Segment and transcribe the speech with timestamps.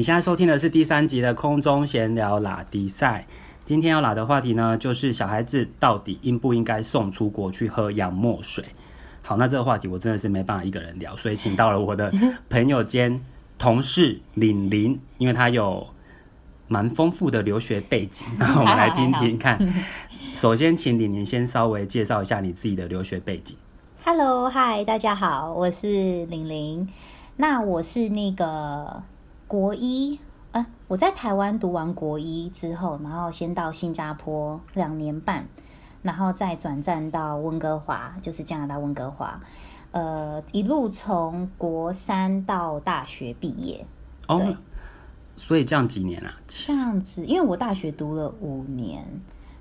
[0.00, 3.26] 你现在收听的是第三集的空中闲聊拉迪赛。
[3.66, 8.64] 今天要拉的话题呢，就是小孩子到底应不应该送出国去喝洋墨水？
[9.20, 12.10] 好，那这个话题我真的是没办法一个人聊，所以请到了我的
[12.48, 13.20] 朋友兼
[13.58, 15.86] 同事玲玲，因为她有
[16.66, 19.58] 蛮丰富的留学背景，然后我们来听听看。
[20.32, 23.54] 首先，请玲玲先稍微介绍一下你自己的留学背景。
[24.02, 26.88] Hello，嗨，大家好，我是玲玲。
[27.36, 29.02] 那我是那个。
[29.50, 30.20] 国一，
[30.52, 35.44] 呃，我在台湾读完国一之后，然后先到新加坡两年半，
[36.02, 39.40] 然后再转战到温哥华，就是加拿大温哥华，
[39.90, 43.84] 呃，一路从国三到大学毕业。
[44.28, 44.56] 哦，对，
[45.34, 46.32] 所以这样几年啊？
[46.46, 49.04] 这样子，因为我大学读了五年，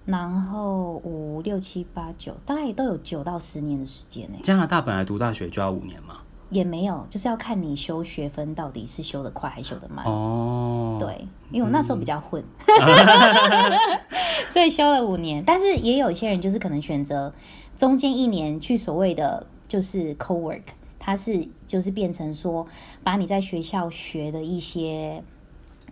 [0.06, 4.38] 然后五六七八九，大概都有九到十年的时间呢。
[4.44, 6.19] 加拿大本来读大学就要五年吗？
[6.50, 10.06] 也没有，就是要看你修学分到底是修得快还是修得慢。
[10.06, 13.80] 哦，对，因为我那时候比较混，嗯、
[14.50, 15.44] 所以修了五年。
[15.46, 17.34] 但是也有一些人就是可能选择
[17.78, 20.64] 中间一年去所谓的就是 co-work，
[20.98, 22.66] 它是就是变成说
[23.04, 25.24] 把你在学校学的一些。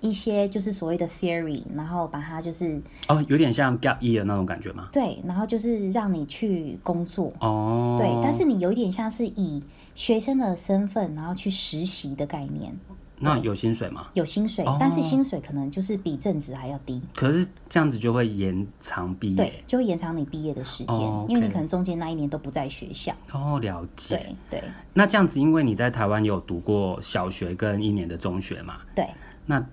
[0.01, 4.89] 一些就是所谓的 theory，然后把它就是哦，有点像 gap year 那种感觉吗？
[4.91, 9.61] 对，然后就是让你去工作哦，对，但是你有一点像是以
[9.95, 12.75] 学生的身份，然后去实习的概念。
[13.19, 14.09] 那有薪水吗？
[14.13, 17.01] 有薪水，哦，但是薪水可能就是比正职还要低。
[17.15, 23.11] 可是这样子就会延长毕业，对，就会延长你毕业的时间，因为你可能中间那一年都不在学校。
[23.33, 24.17] 哦，了解。
[24.49, 24.63] 对对。
[24.93, 28.75] 那这样子，因为你在台湾有读过小学跟一年的中学嘛？
[28.93, 29.07] 对。
[29.47, 29.65] 那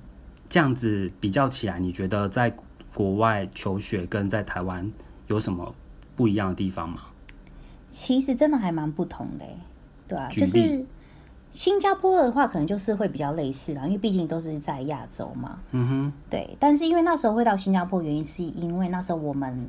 [0.54, 2.54] 这样子比较起来，你觉得在
[2.94, 4.88] 国外求学跟在台湾
[5.26, 5.74] 有什么
[6.14, 7.00] 不一样的地方吗？
[7.90, 9.44] 其实真的还蛮不同的，
[10.06, 10.86] 对啊，就是
[11.50, 15.58] 新加坡的话，可能就是会比较类似啦，因为毕竟都是在亚洲嘛。
[15.72, 16.56] 嗯哼，对。
[16.60, 19.66] 但是因为那时候会到新加坡，原因是因为那时候我们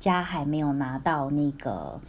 [0.00, 2.00] 家还没有拿到那个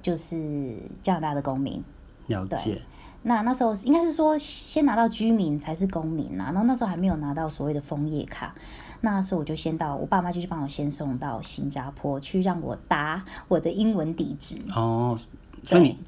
[0.00, 1.82] 就是加拿大的公民。
[2.28, 2.80] 了解。
[3.22, 6.44] 那那时候应该是说，先拿到居民才是公民呐。
[6.46, 8.54] 然后那时候还没有拿到所谓的枫叶卡，
[9.02, 14.56] 那时候我就先到我爸妈就去帮我先送到新加坡去，让我答我的英文底子。
[14.74, 15.18] 哦，
[15.64, 15.98] 所以你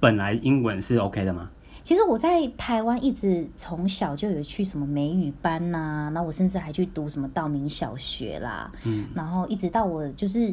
[0.00, 1.50] 本来英文是 OK 的吗？
[1.84, 10.52] 其实我在台湾一直从小就有去什么美语班呐、啊，然后我甚至还去读什么道明小学啦，嗯，然后一直到我就是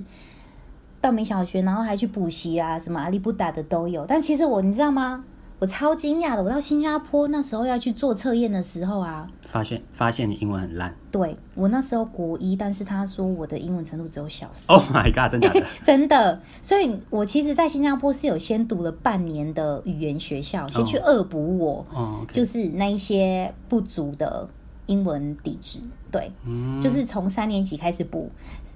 [1.02, 4.06] 道明小学，然后还去补习啊，什么阿里不达的都有。
[4.06, 5.26] 但其实我你知道吗？
[5.64, 10.94] 我超惊讶的，我到新加坡那时候要去做测验的时候啊，发现发现你英文很烂。
[11.10, 14.68] 对，我那时候国一，但是他说我的英文程度只有小四。
[14.68, 15.32] Oh my god！
[15.32, 15.66] 真的的？
[15.82, 16.42] 真的。
[16.62, 22.08] 所以我其实，在新加坡是有先读了半年的语言学校，先去恶补我，oh.
[22.10, 22.34] Oh, okay.
[22.34, 24.46] 就是那一些不足的
[24.88, 25.80] 英文底子。
[26.12, 28.30] 对，嗯，就是从三年级开始补，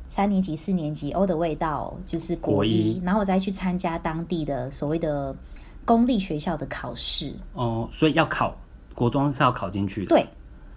[0.07, 5.35] 三年级、四年级，all the way 到就是国一，国一，然后我再去参加当地的所谓的。
[5.87, 8.53] 公立学校的考试哦，所以要考
[8.93, 10.09] 国中是要考进去的。
[10.09, 10.27] 对，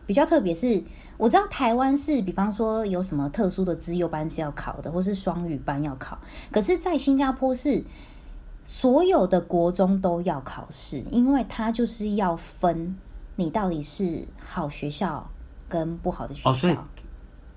[0.07, 0.81] 比较特别是
[1.17, 6.17] 我知道台湾是，比方说有什么特殊的资优班是要考的，或是双语班要考。
[6.53, 7.83] 可是，在新加坡是
[8.65, 12.97] 所有的国中都要考试，因为它就是要分
[13.35, 15.29] 你到底是好学校
[15.69, 16.51] 跟不好的学校。
[16.51, 16.77] 哦，所以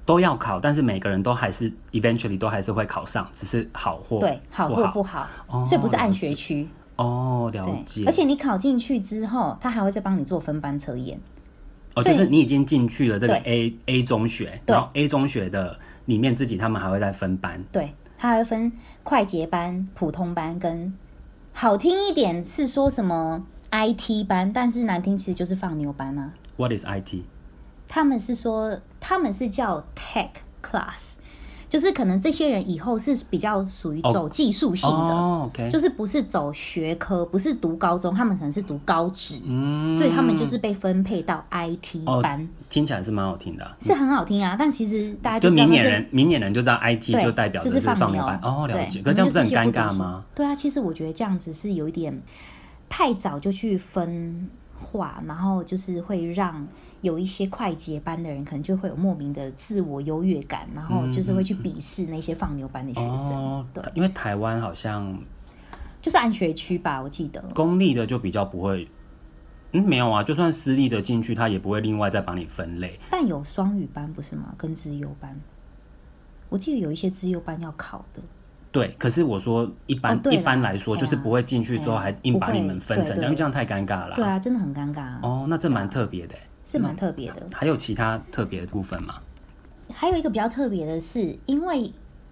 [0.05, 6.67] 都要考，但是每个人都还是 eventually 都还是会考上，只是好或对好或不好，哦，所以不是按学区。
[6.95, 8.03] 哦，了解。
[8.05, 11.19] 而且你考进去之后，他还会再帮你做分班测验。
[11.95, 17.63] 哦，就是你已经进去了这个 A A 中学，然后 A 中学的里面自己他们还会再分班。
[17.71, 18.71] 对，他还会分
[19.03, 20.93] 快捷班、普通班跟
[21.51, 26.33] 好听一点是说什么 IT 班，但是难听其实就是放牛班啊。
[26.57, 27.21] What is IT？
[27.87, 30.29] 他们是说他们是叫 Tech
[30.63, 31.13] Class。
[31.73, 35.67] 就是可能这些人以后是比较属于走技术性的，oh, oh, okay.
[35.71, 42.37] 就是不是走学科，不是读高中，他们可能是读高职，嗯，所以他们就是被分配到 IT 班。
[42.37, 44.55] Oh, 听起来是蛮好听的，啊，是很好听啊。
[44.59, 48.39] 但其实大家就明眼人，明眼人就知道 IT 就代表就是放牛班。
[48.43, 49.01] 哦，了解。
[49.01, 50.23] 这样不是很尴尬吗？
[50.35, 52.21] 对啊，其实我觉得这样子是有一点
[52.87, 54.47] 太早就去分
[54.79, 56.67] 化，然后就是会让。
[57.03, 63.35] 有一些快捷班的人，可能就会有莫名的自我优越感，然后就是会去鄙视那些放牛班的学生。
[63.35, 65.19] 哦、对，因为台湾好像
[66.01, 68.87] 就是按学区吧，我记得公立的就比较不会，
[69.73, 72.97] 嗯，没有啊，就算私立的进去，他也不会另外再帮你分类。
[73.11, 74.55] 但有双语班不是吗？
[74.57, 75.37] 跟资优班，
[76.47, 78.21] 我记得有一些资优班要考的。
[78.71, 84.15] 对，可是我说一般、哦、一般来说，就是不会进去之后还硬把你们分成，因为这样太尴尬了。
[84.15, 85.19] 对啊，真的很尴尬。
[85.21, 86.35] 哦，那这蛮特别的。
[86.63, 87.47] 是蛮特别的。
[87.53, 89.15] 还有其他特别的部分吗？
[89.91, 91.91] 还有一个比较特别的是，因为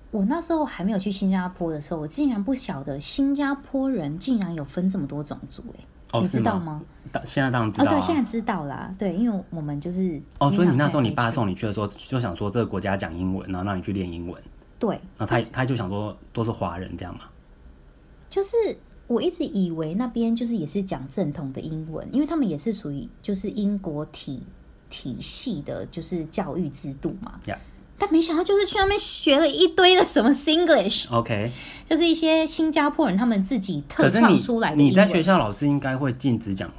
[0.10, 5.83] 我那时候还没有去新加坡的时候，我竟然不晓得新加坡人竟然有分这么多种族，哎。
[6.13, 6.81] 哦、你知道吗？
[7.13, 7.88] 吗现在当然知道、啊。
[7.88, 8.94] 哦，对，现在知道啦。
[9.00, 14.42] 对，因为我们就是哦，所以你那时候你爸送你去的时候，就想说这个国家讲英文，然后让你去练英文。
[14.77, 14.95] 对。
[15.18, 17.22] 然后他他就想说都是华人这样嘛。
[18.30, 18.57] 就是
[19.12, 24.42] 我一直以为那边就是也是讲正统的英文，因为他们也是属于就是英国体
[24.90, 27.34] 体系的，就是教育制度嘛。
[27.46, 27.58] Yeah.
[28.00, 31.52] 但没想到，就是去那边学了一堆的什么 Singlish，OK，
[31.86, 34.78] 就是一些新加坡人他们自己特创出来的。
[34.78, 36.72] 你在学校老师应该会禁止讲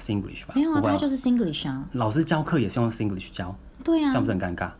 [0.00, 0.54] Singlish 吧？
[0.54, 1.86] 没有啊，他就是 Singlish 啊。
[1.92, 3.54] 老师教课也是用 Singlish 教，
[3.84, 4.70] 对啊，这样不是很尴尬？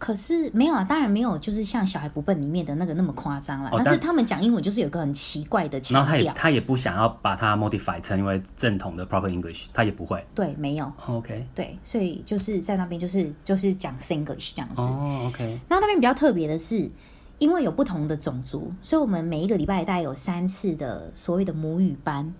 [0.00, 3.68] 可是没有啊，当然没有，就是像小孩不笨里面的那个那么夸张了。
[3.70, 10.24] 哦、但是他们讲英文就是有个很奇怪的腔调，然后他也他也不想要把它 modify 成因为正统的 proper English，他也不会。
[10.34, 10.90] 对，没有。
[11.06, 11.46] OK。
[11.54, 14.80] 对，所以就是在那边就是就是讲 Singlish 这样子。
[14.80, 15.60] 哦，OK。
[15.68, 16.90] 那那边比较特别的是，
[17.36, 22.32] 因为有不同的种族，所以我们每一个礼拜大概有三次的所谓的母语班。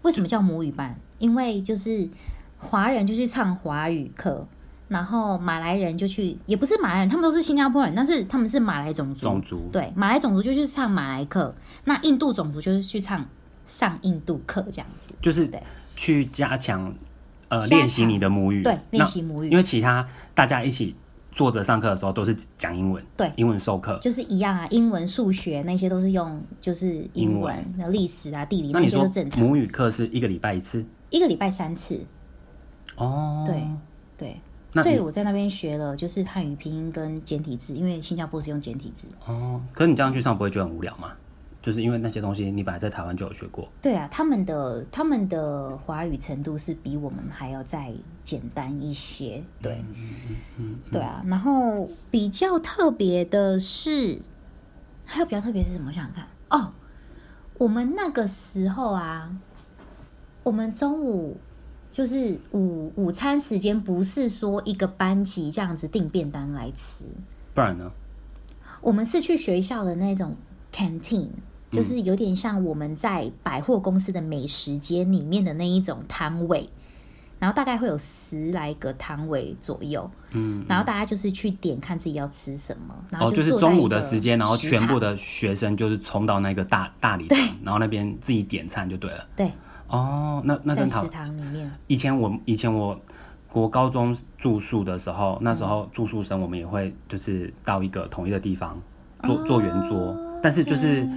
[0.00, 0.98] 为什么叫母语班？
[1.18, 2.08] 因为就是
[2.56, 4.48] 华人就去唱华语课。
[4.88, 9.20] 然后马来人就去，也不是马来人，他们都是新加坡人，但是他们是马来种族。
[9.22, 11.54] 种族对，马来种族就去唱马来课，
[11.84, 13.24] 那印度种族就是去唱
[13.66, 15.12] 上印度课这样子。
[15.20, 15.50] 就是
[15.96, 16.94] 去加强
[17.48, 19.50] 呃练习你的母语，对，练习母语。
[19.50, 20.94] 因为其他大家一起
[21.32, 29.42] 坐着上课的时候都是讲英文，对，英文授课就是一样啊，英文、数学那些都是用就是英文，那历史啊、地理那些都正常。
[29.42, 32.00] 母语课是一个礼拜一次，一个礼拜三次。
[32.96, 33.62] 哦，对
[34.16, 34.40] 对。
[34.82, 39.08] 所以我在那边学了，就是汉语拼音跟简体字，因为新加坡是用简体字。
[39.26, 41.12] 哦，可是你这样去上不会觉得很无聊吗？
[41.62, 43.68] 就是因为那些东西你本来在台湾就有学过。
[43.82, 47.92] 对啊，他们的他们的华语程度是比我们还要再
[48.22, 49.42] 简单一些。
[49.60, 51.22] 对，嗯嗯嗯嗯、对啊。
[51.26, 54.20] 然后比较特别的是，
[55.04, 55.88] 还有比较特别是什么？
[55.88, 56.72] 我想想看哦，
[57.58, 59.28] 我们那个时候啊，
[60.44, 61.36] 我们中午。
[61.96, 67.06] 就是午午餐时间不是说一个班级这样子订便当来吃，
[67.54, 67.90] 不然呢？
[68.82, 70.36] 我们是去学校的那种
[70.70, 71.28] canteen，
[71.70, 76.68] 就是有点像我们在百货公司的美食街里面的那一种摊位，
[77.38, 89.50] 然后大概会有十来个摊位左右，嗯，然后大家就是去点看自己要吃什么，然后就，哦，就是中午的时间，然后全部的学生就是冲到那个大大礼堂，然后那边自己点餐就对了，对。
[89.88, 92.98] 哦，那那跟食堂里面，以前我以前我
[93.48, 98.76] 国高中住宿的时候，那时候住宿生我们也会就是到一个统一的地方
[99.22, 101.08] 坐坐圆桌，但是就是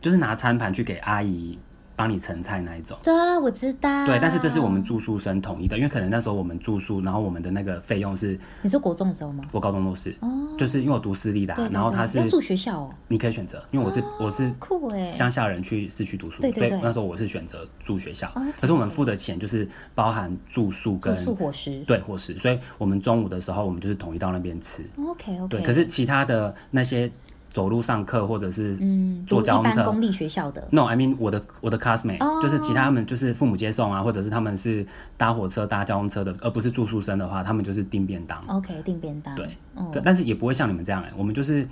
[0.00, 1.58] 就是拿餐盘去给阿姨。
[1.96, 4.06] 帮你盛菜那一种，对啊，我知道。
[4.06, 8.38] 对，但是这是我们住宿生统一的，因为可能那时候我们住宿，然后我们的那个费用是。
[8.62, 9.44] 你说国中的时候吗？
[9.52, 12.90] 我高中都是，哦，就是因为我读私立的，然后他是要住学校哦。
[13.08, 18.32] 你可以选择，因为我是我是酷哎，乡下人去市区读书，所以那时候我是选择住学校。
[18.60, 24.82] 可是我们付的钱就是包含住宿跟住宿伙食，对伙食，所以我们中午的时候我们就是统一到那边吃。
[24.98, 25.48] OK OK。
[25.48, 27.10] 对，可是其他的那些。
[27.54, 28.76] 走路上课，或者是
[29.28, 30.66] 坐交通车，嗯、公立学校的。
[30.72, 32.42] No，I mean 我的我的 classmate，、oh.
[32.42, 34.84] 就是其他们就是父母接送啊，或者是他们是
[35.16, 38.44] 搭火车搭交通车的，而不是住宿生的话，他们就是订便当。
[38.48, 39.32] OK，订便当。
[39.36, 39.86] 对，oh.
[40.04, 41.64] 但是也不会像你们这样哎、欸，我们就是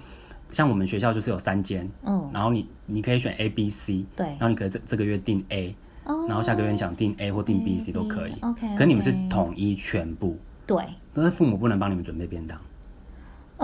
[0.52, 2.33] 像我们学校就是有三间，嗯，oh.
[2.33, 6.30] 然后你你可以选 A、B、C，对，然后你可以这这个月订 A，、oh.
[6.30, 8.35] 然后下个月你想订 A 或订 B、C 都可以。
[8.42, 8.76] OK，, okay.
[8.76, 12.57] 可你们是统一全部，对，但是父母不能帮你们准备便当。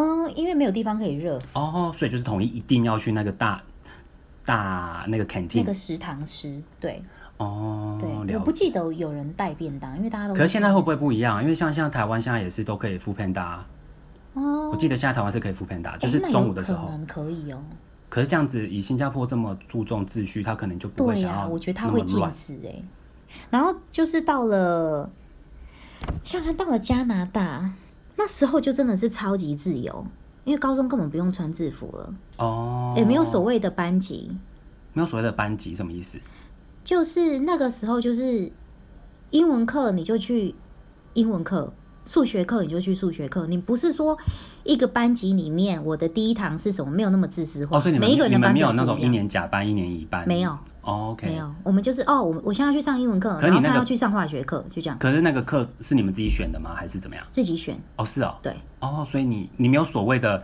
[0.00, 3.60] 嗯，因为没有地方可以热哦，所以就是统一一定要去那个大
[4.46, 7.02] 大那个 canteen 那个食堂吃，对
[7.38, 10.34] 哦，对，我不记得有人带便当，因为大家都。
[10.34, 11.42] 可是现在会不会不一样？
[11.42, 13.58] 因为像像台湾现在也是都可以 foodpanda
[14.34, 17.60] 哦，我记得现在台湾是可以 foodpanda 就是中午的时候、欸、可能可以哦。
[18.08, 21.48] 可是这样子，以新加坡这么注重秩序，他可能就不会想要、啊。
[21.48, 22.80] 我觉得他会禁止哎。
[23.50, 25.10] 然后就是到了，
[26.22, 27.72] 像他到了加拿大。
[28.18, 30.04] 那时候就真的是超级自由，
[30.42, 34.28] 因为高中根本不用穿制服了哦，也没有所谓的班级，
[34.92, 36.18] 没有所谓的班级什么意思？
[36.82, 38.50] 就是那个时候就是
[39.30, 40.52] 英文课你就去
[41.14, 41.72] 英文课，
[42.06, 44.18] 数学课你就去数学课，你不是说
[44.64, 46.90] 一个班级里面我的第一堂是什么？
[46.90, 50.58] 没有那么自私化，哦，所以你们每一个人的班你们没有那种一年甲班一年乙班，没有。
[50.88, 54.98] Oh, OK，没有，我们就是哦，我我现在要去上英文课，可是你那个、然后他要去上化学课，就这样。
[54.98, 56.74] 可是那个课是你们自己选的吗？
[56.74, 57.22] 还是怎么样？
[57.28, 57.78] 自己选。
[57.96, 58.34] 哦，是哦。
[58.40, 58.56] 对。
[58.80, 60.42] 哦，所以你你没有所谓的，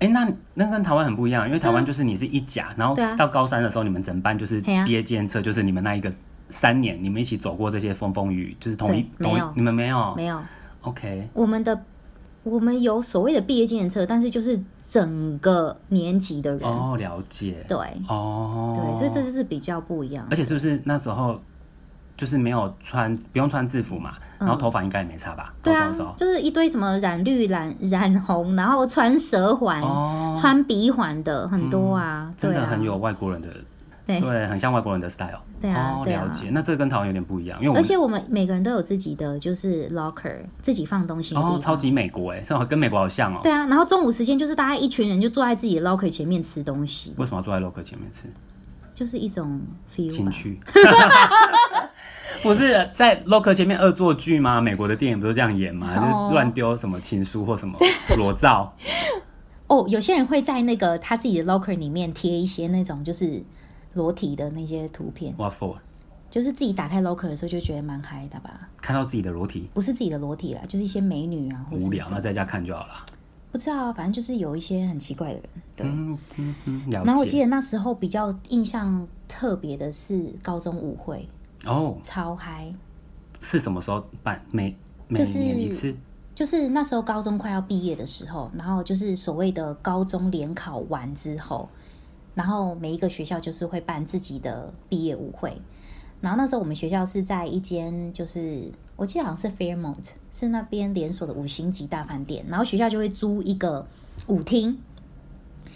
[0.00, 6.12] 哎，那那跟台湾很不一样，因为台湾就是你是一甲，然后到高三的时候，你们整班就是毕业纪念册，就是你们那一个
[6.48, 10.42] 三年，你们一起走过这些风风雨雨，就是同一同一，你们没有没有
[10.80, 11.80] ？OK，我们的
[12.42, 14.60] 我们有所谓的毕业纪念册，但是就是
[14.90, 17.78] 整个年级的人哦，了解，对，
[18.08, 20.26] 哦，对，所以这就是比较不一样。
[20.28, 21.40] 而且是不是那时候
[22.16, 24.14] 就是没有穿不用穿制服嘛？
[24.40, 25.54] 然后头发应该也没差吧？
[25.62, 33.48] 对啊，就是一堆什么染绿、染染红，然后穿蛇环、哦、穿鼻环的很多啊，嗯、真的很有外国人的，
[34.18, 35.40] 对，对，很像外国人的 style。
[35.60, 36.48] 对啊，哦、了解。
[36.50, 41.56] 那这个跟台湾有点不一样，因为而且我们每个人都有自己的就是 locker，自己放东西的地方。
[41.56, 43.40] 哦，超级美国哎，正 好跟美国好像哦。
[43.42, 47.14] 对啊，然后中午时间就是大家一群人就坐在自己的 locker 前面吃东西。
[47.18, 48.22] 为什么要坐在 locker 前面吃？
[48.94, 49.60] 就是一种
[49.94, 50.60] feel 情趣。
[52.42, 54.60] 不是在 locker 前面恶作剧吗？
[54.60, 55.94] 美国的电影不是这样演吗？
[55.96, 57.78] 就是乱丢什么情书或什么
[58.16, 58.74] 裸照。
[59.66, 63.42] 哦，有些人会在那个他自己的 locker 里面贴一些那种就是
[63.94, 65.34] 裸体的那些图片。
[65.36, 65.76] What for？
[66.30, 68.68] 就是自己打开 locker 的时候就觉得蛮嗨的吧？
[68.80, 69.68] 看到自己的裸体？
[69.74, 71.66] 不是自己的裸体啦，就是一些美女啊。
[71.72, 73.04] 无聊，那在家看就好了。
[73.50, 75.48] 不知道，啊反正就是有一些很奇怪的人。
[75.74, 76.84] 对，嗯嗯嗯。
[76.88, 81.28] 然后我记得那时候比较印象特别的是高中舞会。
[81.66, 82.72] 哦，oh, 超嗨！
[83.40, 84.40] 是什么时候办？
[84.52, 84.76] 每
[85.08, 85.90] 每年一次？
[85.90, 85.96] 就是，
[86.36, 91.68] 就是那时候高中快要毕业的时候，然后就是所谓的高中联考完之后，
[92.34, 95.52] 然后每一个学校就是会办自己的毕业舞会。
[96.20, 102.44] 然后那时候我们学校是在一间，就是我记得好像是 Fairmont，是那边连锁的五星级大饭店。
[102.48, 103.86] 然后学校就会租一个
[104.26, 104.78] 舞厅，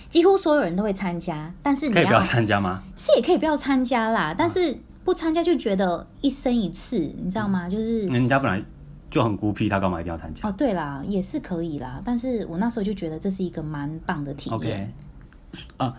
[0.08, 1.52] 几乎所有人都会参加。
[1.62, 2.82] 但是你要可以不要参加吗？
[2.96, 4.76] 是也可以不要参加啦，但是。
[5.04, 7.68] 不参加就觉得一生一次，你知道吗？
[7.68, 8.64] 就是人家本来
[9.10, 10.48] 就很孤僻，他干嘛一定要参加？
[10.48, 12.00] 哦，对啦，也是可以啦。
[12.02, 14.90] 但是我那时候就觉得这是一个蛮棒的体验。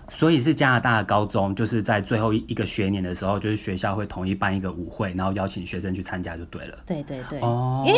[0.09, 6.77] 所以是加拿大的高中，就是在最后一一个学年的时候，就是学校会统一办一个舞会，然后邀请学生去参加就对了。
[6.85, 7.39] 对对对。
[7.41, 7.83] 哦。
[7.85, 7.93] 哎，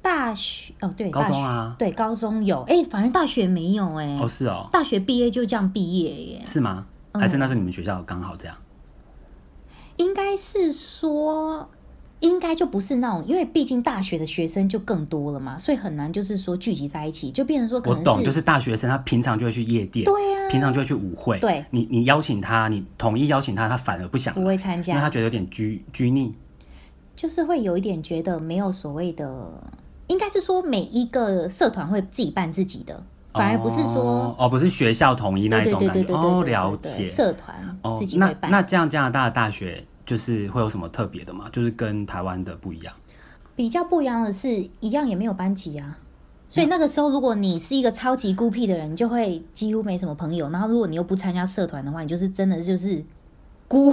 [0.00, 2.62] 大学哦，对，高中啊，对，高中有。
[2.62, 4.18] 哎，反正大学没有哎。
[4.20, 4.68] 哦，是哦。
[4.72, 6.42] 大学毕业就这样毕业耶？
[6.44, 6.86] 是吗？
[7.14, 8.56] 还是那是你们学校刚好这样？
[9.96, 11.68] 应该是说，
[12.20, 26.34] 应该就不是那种，因为毕竟大学的学生就更多了嘛，所以很难就是说聚集在一起，就变成说可能，我懂，就是大学生他平常就会去夜店，对呀、啊，平常就会去舞会，对，你你邀请他，你统一邀请他，他反而不想，不会参加，因为他觉得有点拘拘泥，
[27.14, 29.48] 就是会有一点觉得没有所谓的，
[30.08, 33.02] 应该是说每一个社团会自己办自己的。
[33.30, 38.50] 反而不是说哦，不是学校统一那一种感觉哦，了解社团哦，自己会办。
[38.50, 41.50] 那那这样加拿大的大学就是会有什么特别的吗？
[41.52, 42.94] 就是跟台湾的不一样。
[43.54, 44.48] 比较不一样的是，
[44.80, 45.98] 一样也没有班级啊。
[46.48, 50.48] 所以那个时候，如果你是一个超级孤僻的人，你就会几乎没什么朋友。
[50.48, 53.04] 然后如果你又不参加社团的话，你就是真的就是
[53.68, 53.92] 孤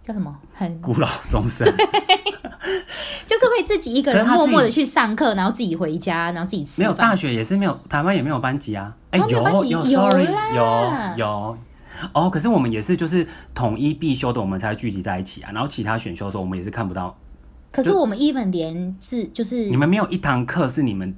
[0.00, 1.70] 叫什么很孤老终生。
[3.26, 6.80] 就是会自己一个人默默的去上课，然后自己回家，然后自己吃。
[6.80, 8.96] 没有大学也是没有，台湾也没有班级啊。
[9.10, 11.58] 哎、欸，有有，sorry，有有
[12.14, 12.30] 哦。
[12.30, 15.50] 可是我们也是，就是统一必修的，我们才会聚集在一起啊。
[15.52, 17.16] 然后其他选修的时候，我们也是看不到。
[17.70, 21.14] 可是我们 even 连是就是你们没有一堂课是你们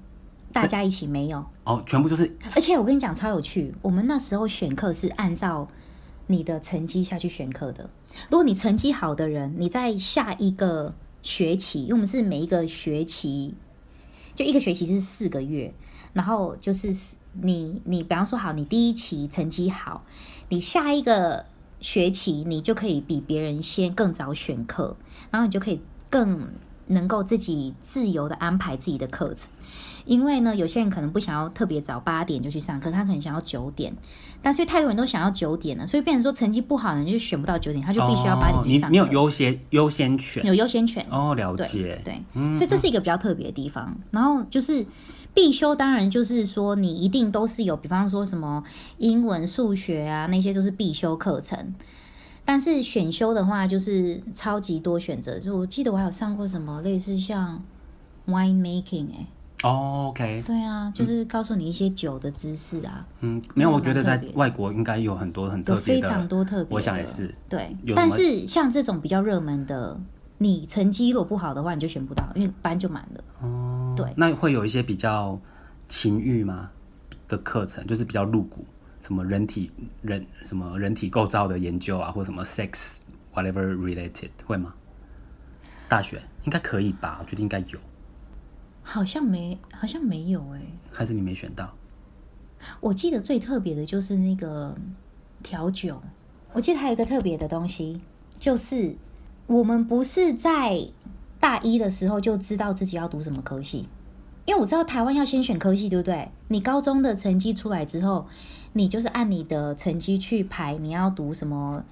[0.52, 2.36] 大家一起没有哦，全部就是。
[2.54, 5.68] 而且我跟你讲超有趣，我们那时候选课是按照
[6.26, 7.88] 你的成绩下去选课的。
[8.30, 10.94] 如果你成绩好的人，你在下一个。
[11.22, 13.54] 学期，因为我们是每一个学期，
[14.34, 15.70] 就一个学期是四个月，
[16.14, 16.90] 然后就是
[17.42, 20.02] 你你比方说好，你第一期成绩好，
[20.50, 21.44] 你下一个
[21.80, 24.94] 学期你就可以比别人先更早选课，
[25.30, 25.80] 然后你就可以
[26.10, 26.46] 更
[26.88, 29.48] 能够自己自由的安排自己的课程。
[30.06, 33.94] 因为呢，有些人可能不想要特别早八点就去上课，他可能想要九点，
[34.42, 38.92] 但是太多人都想要九点了，所以变成说成绩不好的人就选不到九点，他就必须要八点去上课。
[38.92, 43.94] 你你有优先优先权，有优先权哦，了解，对，对嗯、所以这是一个比较特别的地方。
[44.10, 44.84] 然后就是
[45.34, 48.62] 必修，当然就是说你一定都是有，比方说什么
[48.98, 51.74] 英文、数学啊那些都是必修课程，
[52.44, 55.38] 但是选修的话就是超级多选择。
[55.38, 57.62] 就我记得我还有上过什么类似像
[58.26, 59.26] wine making 哎、欸。
[59.62, 63.06] 哦、oh，OK，对啊，就是告诉你一些酒的知识啊。
[63.20, 66.74] 嗯，没有，我觉得在外国应该有很多很特别的，非常多特别。
[66.74, 67.76] 我想也是，对。
[67.94, 70.00] 但是像这种比较热门的，
[70.38, 73.22] 你成绩如果不好的话，你就选不到，因为班就满了。
[73.42, 74.12] 哦，对。
[74.16, 75.40] 那会有一些比较
[75.88, 76.70] 情欲吗
[77.28, 78.64] 的课程，就是比较露骨，
[79.00, 79.70] 什么人体
[80.02, 82.98] 人什么人体构造的研究啊，或什么 sex
[83.34, 84.74] whatever related 会吗？
[85.88, 87.18] 大学应该可以吧？
[87.20, 87.78] 我觉得应该有。
[88.82, 91.72] 好像没，好像没有哎、欸，还是你没选到？
[92.80, 94.76] 我记得最特别的就是那个
[95.42, 96.00] 调酒，
[96.52, 98.00] 我记得还有一个特别的东西，
[98.36, 98.94] 就是
[99.46, 100.78] 我们不是在
[101.40, 103.88] 大一的时候就知道自己要读什么科系，
[104.44, 106.28] 因为我知道台湾要先选科系，对不对？
[106.48, 108.26] 你高中的成绩出来之后，
[108.74, 111.82] 你就是按你的成绩去排你要读什么，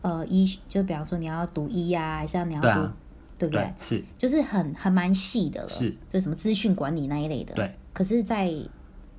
[0.00, 2.96] 呃，医就比方说你要读医呀、啊，还是要你要读，对，啊、
[3.38, 3.62] 对不对？
[3.62, 7.70] 对是，就是很还蛮细的了，是，就什么资讯管理那一类的，对。
[7.92, 8.46] 可是在，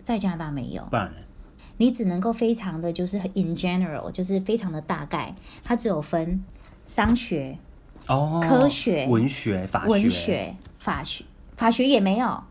[0.03, 1.13] 在在加拿大没有，不然
[1.77, 6.43] 你只能够非常的就是 in general，就是非常的大概，它只有分
[6.85, 7.57] 商学。
[8.10, 11.24] 哦，科学、文学、法学、文学、法学、
[11.56, 12.44] 法学也没有，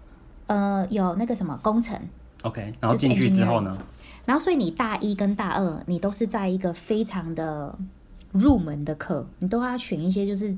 [0.47, 2.01] 呃，有那个什么工程。
[2.43, 3.77] OK，然后进去之后呢？
[4.25, 7.77] 然后所以你大一跟大二，你都是在一个非常的
[8.31, 10.57] 入门的课，你都要选一些就是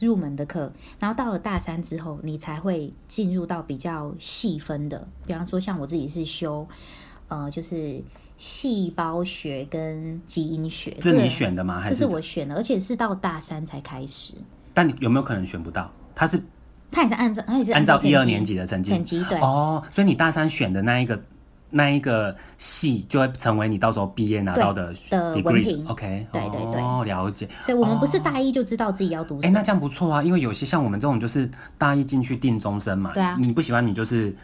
[0.00, 0.72] 入门的课。
[0.98, 6.66] 然后到了大三之后，你才会进入到比较细分的，比方说像我自己是修，
[7.28, 8.02] 呃，就是。
[8.36, 11.80] 细胞学跟基因学，这是你选的吗？
[11.80, 12.54] 还是这是我选的？
[12.56, 14.34] 而且是到大三才开始。
[14.72, 15.90] 但你有没有可能选不到？
[16.16, 16.42] 他是，
[16.90, 19.38] 他也是按照，他也是按照一二年级的成绩，成绩对。
[19.38, 21.22] 哦，所以你大三选的那一个
[21.70, 25.86] 那一个系，就会成为你到时候毕业拿到的的文凭。
[25.86, 27.48] OK，对对对，哦，了解。
[27.58, 29.48] 所以我们不是大一就知道自己要读什么。
[29.48, 31.48] 哎，那这样不错啊，因为有些像我们这种就是
[31.78, 33.12] 大一进去定终身嘛。
[33.14, 33.36] 对啊。
[33.38, 34.34] 你不喜欢你就是。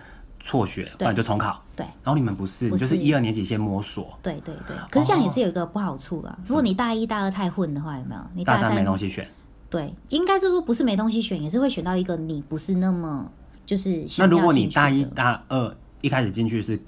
[0.40, 1.62] 辍学，不然就重考。
[1.76, 4.18] 对，然后你们不是，不是你就是一二年级先摸索。
[4.22, 6.36] 对对对，可是这样也是有一个不好处啊。
[6.36, 8.20] 哦、如果你大一大二太混的话，有没有？
[8.34, 9.26] 你大三，没东西选。
[9.68, 13.30] 对，应该是说不是没东西选，也是会选到一个你不是那么
[13.64, 14.04] 就是。
[14.18, 16.80] 那如果你大一大二一开始进去是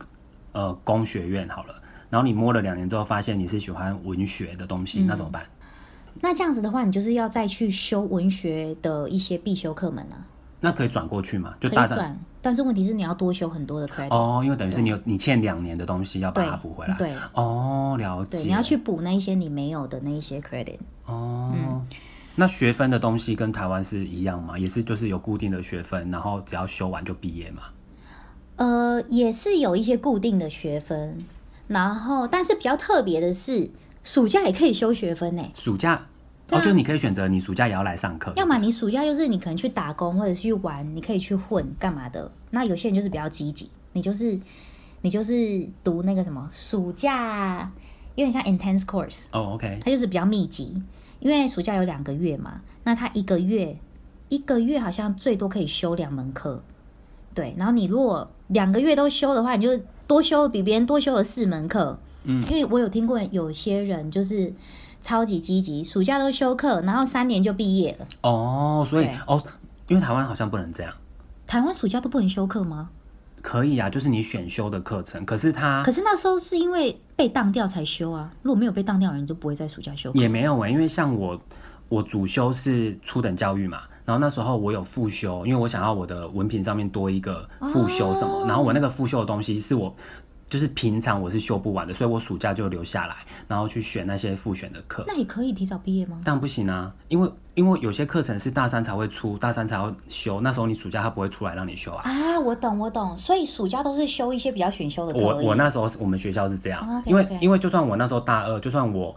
[0.52, 1.74] 呃工学院好了，
[2.10, 5.42] 然后你摸了两年之后发现你是喜欢文学的东西，嗯、那怎么办？
[6.20, 10.26] 那这样子的话，你就是要再去修文学的一些必修课门啊。
[10.60, 11.54] 那可以转过去吗？
[11.58, 12.18] 就大三。
[12.42, 16.94] 但是问题是你要多修很多的 credit 哦，因为等于是你有你欠两年的东西要把它补回来。
[16.98, 18.38] 对，哦，了解。
[18.38, 20.78] 对，你要去补那一些你没有的那一些 credit。
[21.06, 21.86] 哦，嗯，
[22.34, 24.58] 那学分的东西跟台湾是一样吗？
[24.58, 27.62] 也是就是有固定的学分，然后只要修完就毕业吗？
[28.56, 31.24] 呃，也是有一些固定的学分，
[31.68, 33.70] 然后但是比较特别的是，
[34.02, 35.42] 暑假也可以修学分呢。
[35.54, 36.08] 暑假。
[36.52, 38.30] 哦，就你可以选择，你暑假也要来上课。
[38.36, 42.30] 要么你暑假就是你可能去打工或者去玩，你可以去混干嘛的。
[42.50, 44.38] 那有些人就是比较积极，你就是
[45.00, 47.72] 你就是读那个什么暑假，
[48.16, 49.24] 有点像 intense course。
[49.32, 50.82] 哦，OK，它就是比较密集，
[51.20, 52.60] 因为暑假有两个月嘛。
[52.84, 53.74] 那他一个月
[54.28, 56.62] 一个月好像最多可以修两门课，
[57.32, 57.54] 对。
[57.56, 61.98] 然后你如果两个月都修的话，你就多修比别人多修了四门课。
[62.24, 64.52] 嗯，因为我有听过有些人就是。
[65.02, 68.06] 超级积极，暑假都休课，然后三年就毕业了。
[68.22, 69.42] 哦，所以哦，
[69.88, 70.94] 因为台湾好像不能这样。
[71.46, 72.88] 台湾暑假都不能休课吗？
[73.42, 75.26] 可以啊，就是你选修的课程。
[75.26, 78.32] 可是他，可是那时候是因为被当掉才休啊。
[78.42, 80.12] 如果没有被当掉的人，就不会在暑假休。
[80.12, 81.38] 也没有哎、欸，因为像我，
[81.88, 89.92] 我主修是初等教育嘛，然后那时候我有复修，因为我想要我的文凭上面多一个复修什么，哦、然后我那个复修的东西是我。
[90.52, 93.16] 就是平常我是修不完的，所以我暑假就留下来，
[93.48, 95.02] 然后去选那些复选的课。
[95.06, 96.20] 那你可以提早毕业吗？
[96.22, 102.02] 当然不行啊，因为因为有些课程是大三才会出，大三才会修，那时候你暑假他不会出来让你修啊。
[102.04, 105.20] 啊，我懂我懂，所以暑假都是修一些比较选修的课。
[105.20, 107.08] 我我那时候我们学校是这样，oh, okay, okay.
[107.08, 109.16] 因为因为就算我那时候大二，就算我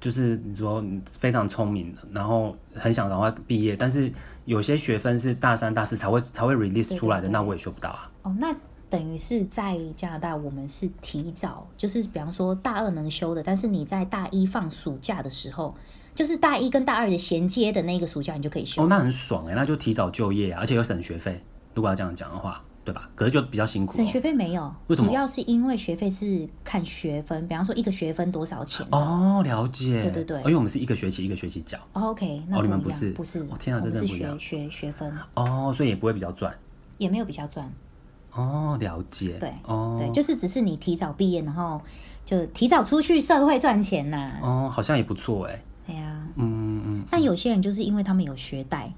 [0.00, 4.12] 就是你说非常聪明的，然后很想赶快毕业，但是
[4.44, 8.10] 有些学分是大三大四才会才会 release 出来的，对对对，那我也修不到啊。
[8.22, 8.52] 哦，那。
[8.90, 15.74] 等于是在加拿大，我们是提早，就是比方说大二能修的，但是你在大一放暑假的时候，
[16.14, 18.82] 就是大一跟大二的衔接的那个暑假，你就可以修。
[18.82, 21.42] 哦，那很爽哎，那就提早就业，而且有省学费。
[21.74, 23.08] 如果要这样讲的话，对吧？
[23.14, 23.92] 可是就比较辛苦。
[23.92, 24.74] 省学费没有？
[24.86, 25.08] 为什么？
[25.08, 28.86] 主要是因为学费是看学分，比方说一个学分多少钱。
[28.90, 30.02] 哦，了解。
[30.02, 30.38] 对对对。
[30.38, 31.78] 因为我们是一个学期一个学期缴。
[31.92, 33.12] OK，那哦，你们不是？
[33.12, 33.40] 不是。
[33.40, 34.40] 哦，天啊，这真的不一样。
[34.40, 35.12] 学学学分。
[35.34, 36.52] 哦，所以也不会比较赚。
[36.96, 37.70] 也没有比较赚。
[38.38, 39.36] 哦，了解。
[39.40, 41.80] 对，哦，对，就是只是你提早毕业，然后
[42.24, 44.38] 就提早出去社会赚钱呐。
[44.40, 45.62] 哦，好像也不错哎。
[45.86, 47.04] 对呀，嗯嗯。
[47.10, 48.92] 但有些人就是因为他们有学贷，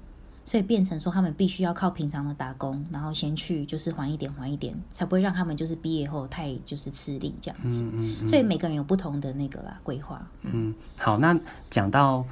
[0.45, 7.81] 所以变成说他们必须要靠平常的打工，然后先去就是还一点还一点，才不会让他们就是毕业后太就是吃力这样子。
[7.81, 8.27] 嗯嗯嗯。
[8.27, 10.21] 所以每个人有不同的那个啦规划。
[10.41, 11.35] 嗯，好，那
[11.69, 12.25] 讲到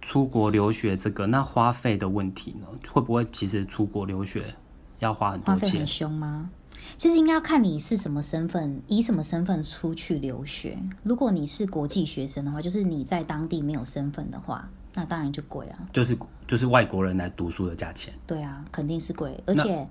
[0.00, 2.66] 出国留学这个，那花费的问题呢？
[2.92, 4.54] 会不会其实出国留学？
[4.98, 6.50] 要花很多钱，很凶吗？
[6.96, 10.78] 其实应该要看你是什么身份，以什么身份出去留学。
[11.02, 15.78] 如果你是国际学生的话，就是你在当地没有身份的话，那当然就贵啊。
[15.92, 18.12] 就是就是外国人来读书的价钱。
[18.26, 19.86] 对啊，肯定是贵，而且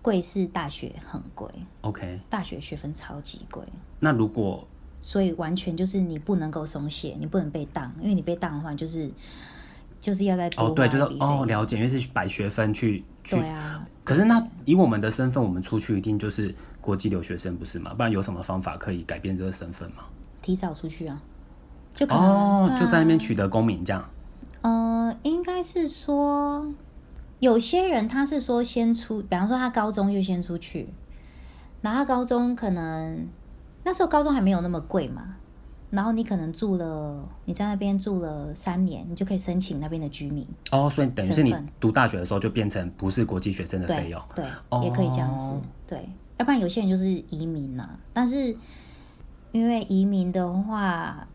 [0.00, 1.48] 贵是大学很贵。
[1.80, 3.62] OK，大学学分超级贵。
[3.98, 4.66] 那如果
[5.00, 9.10] 所以完全就是你不能够松懈，你不能被当，因为你被当的话就是。
[10.02, 13.36] 就是要在哦，对，就是哦，了解，因为是摆学分去去。
[13.36, 13.86] 对啊。
[14.04, 17.94] 可是那以我们的身份，我们出去一定就是国际留学生，不是吗？
[17.94, 20.02] 不然有什么方法可以改变这个身份吗？
[20.42, 21.22] 提早出去啊，
[21.94, 24.04] 就可能哦，啊、就在那边取得公民这样。
[24.62, 26.66] 呃，应该是说
[27.38, 30.88] 有些人他是说先出，比方说他高中就先出去，
[31.80, 33.24] 然后他高中可能
[33.84, 35.36] 那时候高中还没有那么贵嘛。
[35.92, 40.46] 然后你可能住了，你在那边住了三年，你就可以申请那边的居民。
[40.70, 44.18] 哦，所以等于是你读大学的时候就变成不是国际学生的费用。
[44.34, 45.54] 对，对哦、也可以这样子。
[45.86, 48.00] 对，要不然有些人就是移民呐、啊。
[48.14, 48.56] 但是
[49.50, 51.28] 因为移民的话，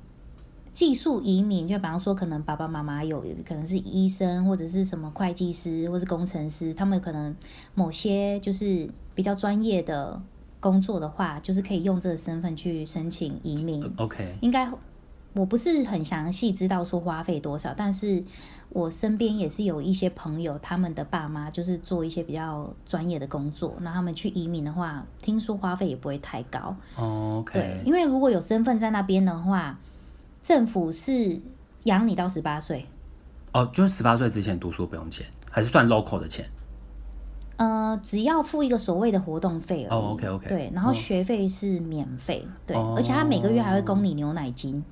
[0.73, 7.35] 技术移民，就比方说可能爸爸妈妈有可能是医生或者是什么会计师或是工程师，他们可能
[7.75, 10.19] 某些就是比较专业的。
[10.59, 13.83] 工作的话，就是可以用这个身份去申请移民。
[13.97, 14.69] OK，应该
[15.33, 18.23] 我不是很详细知道说花费多少，但是
[18.69, 26.75] 我身边也是有一些朋友，他们的爸妈就是做一些比较专业的工作，那他们去移民的话，听说花费也不会太高。
[26.95, 29.77] OK，对，因为如果有身份在那边的话，
[30.41, 31.39] 政府是
[31.83, 32.85] 养你到十八岁。
[33.53, 36.49] 哦，就是十八岁之前读书不用钱，还是算 local 的钱？
[37.57, 39.99] 呃，只要付一个所谓的活动费而已。
[39.99, 40.47] 哦，OK OK。
[40.47, 44.83] 对，然后学费是免费，哦、对，而且他每个月还会供你牛奶金。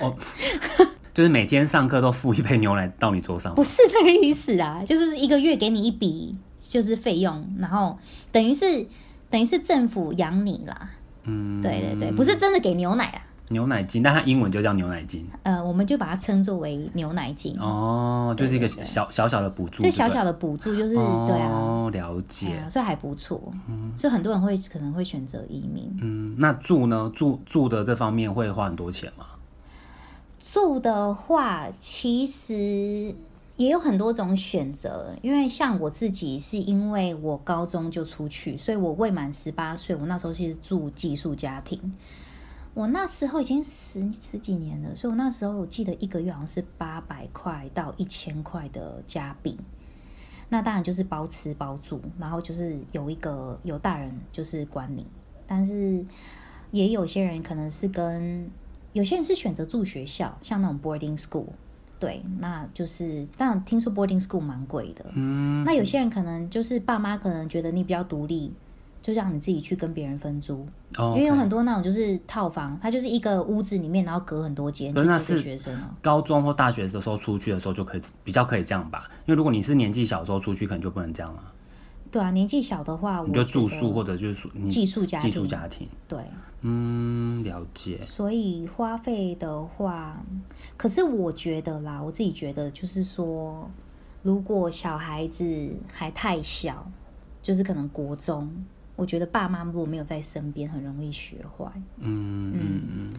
[0.00, 0.14] 哦，
[1.14, 3.54] 就是每天上课都付一杯牛奶到你桌上？
[3.54, 7.98] 不是那个意思啊，就是一个月给你一笔就是费用，然后
[8.32, 8.86] 等于是
[9.30, 10.90] 等于是政府养你啦。
[11.24, 13.22] 嗯，对对对，不是真的给牛奶啊。
[13.50, 15.26] 牛奶金，但它英文就叫牛奶金。
[15.42, 17.58] 呃，我们就把它称作为牛奶金。
[17.58, 19.82] 哦，就是一个小小小的补助。
[19.82, 23.40] 这小小的补助就是、哦、对啊，了解，所以还不错。
[23.68, 25.90] 嗯，所以很多人会可能会选择移民。
[26.02, 27.10] 嗯，那住呢？
[27.14, 29.24] 住住的这方面会花很多钱吗？
[30.38, 33.14] 住的话，其实
[33.56, 35.14] 也有很多种选择。
[35.22, 41.78] 因为像我自己，是因为我高中就出去，所以我未满十八岁，我那时候其实住寄宿家庭。
[42.78, 49.58] 我那时候已经十十几年了，所以我那时候我记得一个月好像是八百块到一千块的加币。
[50.48, 55.04] 那当然就是包吃包住，然后就是有一个有大人就是管你，
[55.44, 56.06] 但是
[56.70, 58.48] 也有些人可能是跟
[58.92, 61.46] 有些人是选择住学校，像那种 boarding school，
[61.98, 65.04] 对，那就是当然听说 boarding school 蛮贵的。
[65.16, 68.52] 嗯，那有些人可能就是爸妈可能觉得你比较独立。
[69.00, 71.16] 就让你自己去跟别人分租，oh.
[71.16, 75.74] 因为有很多那种就是套房，它就是一个屋子里面，然后隔很多间，就是学生。
[76.02, 81.42] 高中或大学的时候出去的时候就可以比较可以这样吧，因为如果你是年纪小的时候出去，可能就不能这样了。
[82.10, 85.30] 对啊，年纪小的话，你就住宿或者就是寄宿家庭。
[85.30, 86.18] 寄宿家庭，对，
[86.62, 88.00] 嗯，了解。
[88.02, 90.20] 所以花费的话，
[90.76, 93.70] 可是我觉得啦，我自己觉得就是说，
[94.22, 95.44] 如果小孩子
[95.92, 96.90] 还太小，
[97.42, 98.50] 就是可能国中。
[98.98, 101.70] 我觉得爸妈如果没有在身边，很容易学坏。
[101.98, 103.14] 嗯嗯嗯，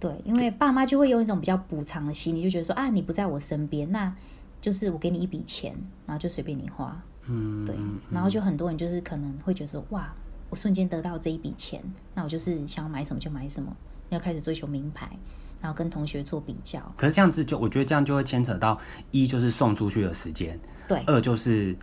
[0.00, 4.12] 对，因为爸妈就会用一种比较补偿的心理，就觉得说啊，你不在我身边，那
[4.60, 5.72] 就是我给你一笔钱，
[6.06, 7.00] 然后就随便你花。
[7.28, 7.76] 嗯，对，
[8.10, 10.12] 然后就很多人就是可能会觉得说，哇，
[10.50, 11.80] 我瞬间得到这一笔钱，
[12.16, 13.72] 那我就是想要买什么就买什么，
[14.08, 15.08] 要开始追求名牌，
[15.60, 16.80] 然后跟同学做比较。
[16.96, 18.76] 可是这样子就，我觉得这样就会牵扯到
[19.12, 20.58] 一就是送出去的时间，
[20.88, 21.76] 对，二就是。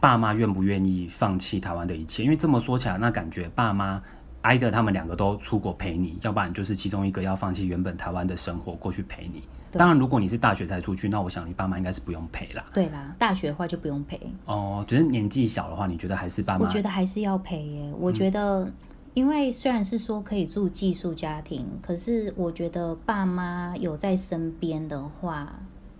[0.00, 2.22] 爸妈愿不愿意放弃台湾的一切？
[2.22, 4.02] 因为这么说起来，那感觉爸妈
[4.42, 9.42] 挨着他们两个都出国陪你，要不然就是其中一个要放弃原本台湾的生活过去陪你。
[9.72, 12.64] 当然，如果你是大学才出去，那我想你爸妈应该是不用陪啦。
[12.72, 14.20] 对啦，大学的话就不用陪。
[14.44, 16.64] 哦，只是年纪小的话，你觉得还是爸妈？
[16.64, 17.92] 我觉得还是要陪耶。
[17.98, 18.70] 我觉得，
[19.14, 25.52] 因为虽然是说可以住寄宿家庭，可是我觉得爸妈有在身边的话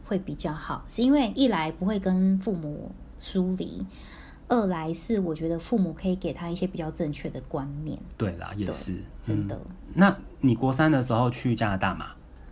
[0.04, 2.92] 会比较好，是因为一来不会跟父母。
[3.24, 3.82] 疏离，
[4.48, 7.98] 二来是我觉得父母可以给他一些比较正确的观念。
[8.18, 9.74] 对啦，也是真的、嗯。
[9.94, 12.08] 那你国三的时候去加拿大吗？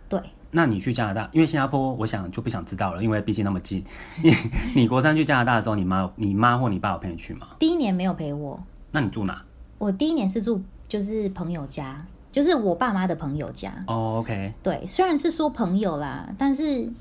[0.09, 0.19] 对。
[0.49, 3.83] 那你去加拿大，因为新加坡，我想就不想知道了，因为毕竟那么近。
[4.23, 4.31] 你
[4.81, 7.49] 你国三去加拿大的时候，你妈、你妈或你爸有陪你去吗？
[7.59, 8.59] 第一年没有陪我。
[8.91, 9.43] 那你住哪？
[9.77, 13.71] 我第一年是住就是朋友家，就是我爸妈的朋友家。
[13.85, 14.53] 哦，OK。
[14.63, 16.91] 对，虽然是说朋友啦，但是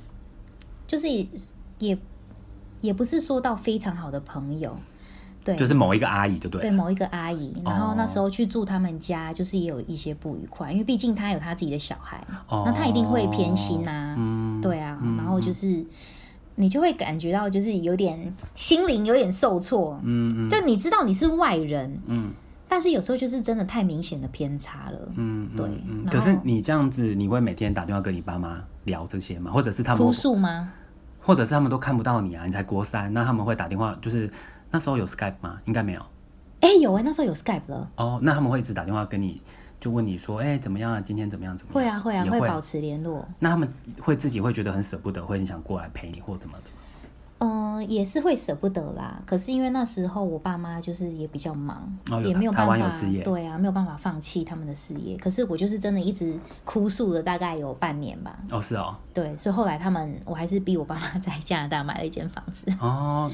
[0.87, 1.27] 就是也。
[1.79, 1.99] 也
[2.83, 4.77] 也不是说到非常好的朋友，
[5.43, 15.85] 对，就是某一个阿姨就对，对某一个阿姨，然后那时候去住他们家，就是也有一些不愉快，因为毕竟他有他自己的小孩，哦、那他一定会偏心啊，嗯、对啊，嗯、然后就是
[16.57, 22.31] 你就会感觉到就是有点心灵有点受挫，嗯，就你知道你是外人，嗯，
[22.69, 25.67] 但是有时候就是真的太明显的偏差了，嗯，对。
[26.11, 29.51] 可是你这样子，你会每天打电话跟你爸妈聊这些吗？
[29.51, 30.73] 或者是他们哭诉吗？
[31.23, 34.31] 或者是他们都看不到你啊，你才国三，那他们会打电话，就是
[34.71, 35.59] 那时候有 Skype 吗？
[35.65, 36.01] 应该没有。
[36.61, 37.91] 哎、欸，有哎、欸，那时候有 Skype 了。
[37.97, 39.41] 哦，那他们会一直打电话跟你，
[39.81, 41.01] 就问你说，哎、欸，怎么样啊？
[41.01, 41.57] 今天怎么样？
[41.57, 42.01] 怎么样？
[42.01, 43.27] 会啊，会啊，会，会保持联络。
[43.39, 46.65] 那他们会自己会觉得很舍不得，会很想过来陪你或怎么的？
[47.43, 49.21] 嗯、呃，也是会舍不得啦。
[49.27, 55.17] 可是因为那时候我爸妈就是也比较忙，哦、也没有办法，有事业对啊，没有办法放弃他们的事业。
[55.17, 58.39] 可是我就是真的一直哭诉了大概有半年吧。
[58.51, 58.95] 哦，是哦。
[59.13, 62.73] 对，所以后来他们，我还是逼我爸妈 在加拿大买了一间房子。
[62.81, 63.29] 哦，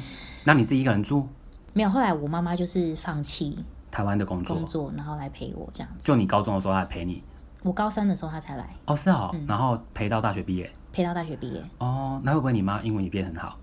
[0.44, 1.29] 那你自己一个人住？
[1.75, 5.99] 没有，后来我妈妈就是放弃台湾的工作，工作，然后来陪我这样子。
[6.03, 7.23] 就你高中的时候，她来陪你？
[7.62, 8.71] 我高三的时候他才来。
[8.87, 9.31] 哦，是哦。
[9.35, 10.71] 嗯、然后陪到大学毕业？
[10.92, 11.62] 陪到大学毕业。
[11.79, 13.59] 哦，那会不会你妈英文也变很好？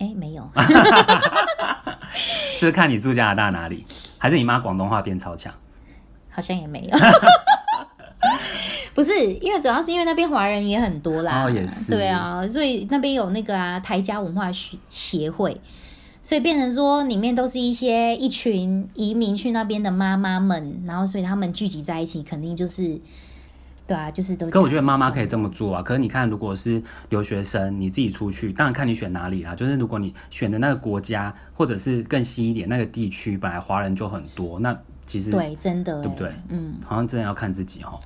[0.00, 0.48] 哎、欸，没有，
[2.58, 3.84] 是看你住加拿大哪里，
[4.18, 5.52] 还是你妈广东话变超强？
[6.30, 6.98] 好像也没有，
[8.94, 14.50] 不是，因为主要是因为那边华人也很多啦，哦，也是，对啊，所以那边有那个啊台家文化
[14.88, 15.60] 协会，
[16.22, 22.98] 所以变成说里面都是一些一群移民去那边的妈妈们，然后所以他们聚集在一起，肯定就是。
[23.90, 24.48] 对啊，就是都。
[24.48, 25.82] 可我觉得妈妈可以这么做啊。
[25.82, 29.52] 可是你看，如果是留学生，你自己出去，当然看你选哪里啦。
[29.52, 36.32] 就是如果你选的那个国家，或者是更西一点那个地区，本来华人就很多，那其实对，真的，对不对？
[36.50, 37.98] 嗯，好像真的要看自己哦。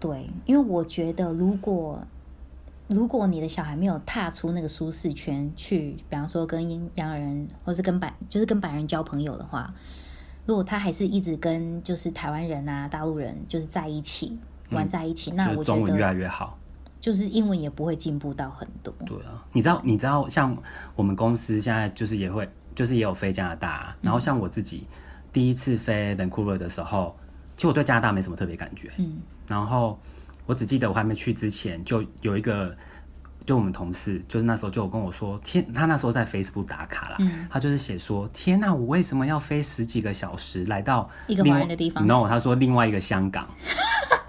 [0.00, 2.02] 对，因为我觉得，如果
[2.86, 9.74] 如果你的小孩没有踏出那个舒适圈，去，比方说跟洋人，或是跟白，就是跟白人交朋友的话，
[10.46, 14.40] 如果他还是一直跟就是台湾人啊、大陆人就是在一起。
[14.72, 16.58] 玩在一起，嗯、那我觉得中文越来越好，
[17.00, 18.92] 就是英文也不会进步到很多。
[19.06, 20.56] 对啊，你知道，你知道，像
[20.94, 23.96] 我们公司现在就是也会，就是也有飞加拿大、啊。
[24.00, 24.86] 然后像我自己
[25.32, 27.16] 第一次飞 Vancouver 的时候，
[27.56, 28.90] 其实我对加拿大没什么特别感觉。
[28.98, 29.98] 嗯，然后
[30.46, 32.76] 我只记得我还没去之前，就有一个。
[33.44, 43.48] 就我们同事，就是那时候就有跟我说，天，他那时候在 Facebook 打卡啦，嗯、他就是写说，天哪，我为什么要飞十几个小时来到一个华人的地方？No，他说另外一个香港，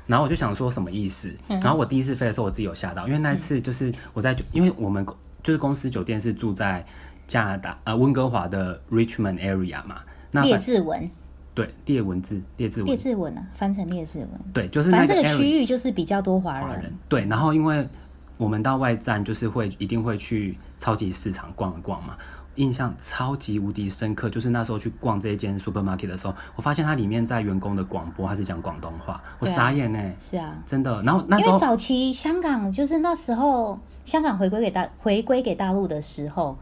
[0.08, 1.34] 然后我就想说什么意思？
[1.48, 5.06] 嗯、然后我第一次飞的时候，我自己有吓到，因为那一次就是我在，因为我们
[5.42, 6.86] 就是公司酒店是住在
[7.26, 11.10] 加拿大呃温哥华的 Richmond area 嘛，那列治文，
[11.54, 17.88] 对，列文字，列字文，列字文啊，翻成列字文，对，就是那个反正这个区域就是比较多华人，华人，对，然后因为。
[18.36, 22.18] 我们到外站就是会一定会去超级市场逛一逛嘛，
[22.56, 24.30] 印象超级无敌深刻。
[24.30, 30.00] 就是那时候去逛这一间 supermarket 的时候，我发现它里面在员工的广播，它是讲广东话，我傻眼呢。
[30.22, 31.02] 是啊，真的。
[31.04, 36.58] 然后那时候因为早期香港就是那时候香港回归给大回归给大陆的时候，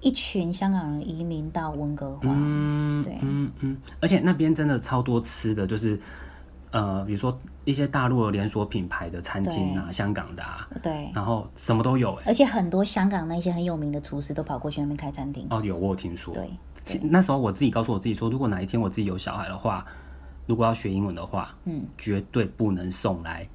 [0.00, 5.98] 一群香港人移民到温哥华，嗯，对，嗯嗯，而且那边真的超多吃的，就是。
[6.72, 15.46] 呃，比如说一些大陆的连锁品牌的餐厅啊，香港的啊，对，然后什么都有，而且很多香港那些很有名的厨师都跑过去那边开餐厅。
[15.50, 16.34] 哦，有我有听说。
[16.34, 16.50] 对，
[17.02, 19.86] 那时候我自己告诉我自己说，如果哪一天我自己有小孩的话，
[20.46, 23.46] 如果要学英文的话，嗯，绝对不能送来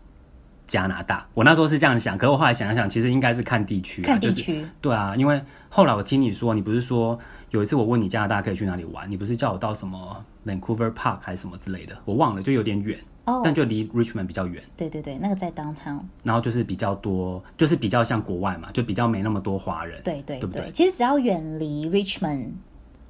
[0.67, 1.25] 加拿大。
[1.33, 4.65] 我那时候是这样想，可是我后来想一想，其实应该是看地区，看地区。
[4.81, 7.17] 对啊，因为后来我听你说，你不是说
[7.51, 12.99] 有一次我问你加拿大可以去哪里玩，你不是叫我到什么 Vancouver Park 还是什么之类的，我忘了，就有点远。
[13.29, 14.63] Oh, 但就离 Richmond 比较远。
[14.77, 15.99] 对对对，那个在 Downtown。
[16.23, 20.01] 然后就是比较多，就是比较像国外嘛，就比较没那么多华人。
[20.01, 20.71] 对对对，对？
[20.71, 22.51] 其实只要远离 Richmond，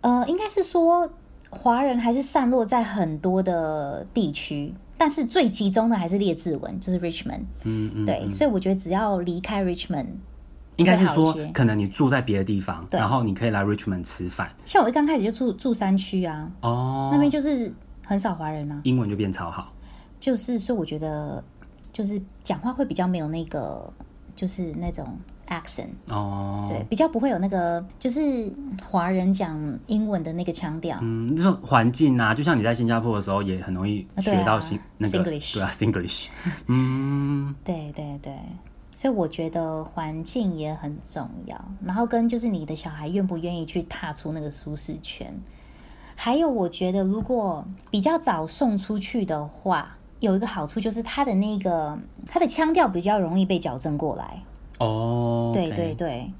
[0.01, 1.07] 呃，应该是说
[1.49, 7.41] 华人还是散落在很多的地区，但是最集中的还是列治文，就是 Richmond。
[7.63, 8.05] 嗯嗯。
[8.05, 10.07] 对，所以我觉得只要离开 Richmond，
[10.75, 14.49] 应该是说可能你住在别的地方，然后你可以来 Richmond 吃饭。
[14.65, 17.71] 像我一刚开始就住住山区啊，哦，那边就是
[18.03, 19.71] 很少华人啊，英文就变超好。
[20.19, 21.43] 就是说，我觉得
[21.93, 23.87] 就是讲话会比较没有那个，
[24.35, 25.07] 就是那种
[25.47, 28.51] accent 哦，对，比较不会有那个，就是
[28.85, 30.97] 华人讲英文的那个腔调。
[31.01, 36.27] 嗯，就说环境啊，就像你在新加坡的时候，也很容易学到新、啊、那个对啊，Singlish。
[36.67, 38.33] 嗯，对对对，
[38.93, 45.33] 所以我觉得环境也很重要，然后跟就是你的小孩愿不愿意去踏出那个舒适圈，
[46.15, 49.93] 还有我觉得如果比较早送出去的话。
[50.19, 54.41] 有一个好处就是他的那个他的腔调比较容易被矫正过来
[54.79, 56.31] 哦，对对对，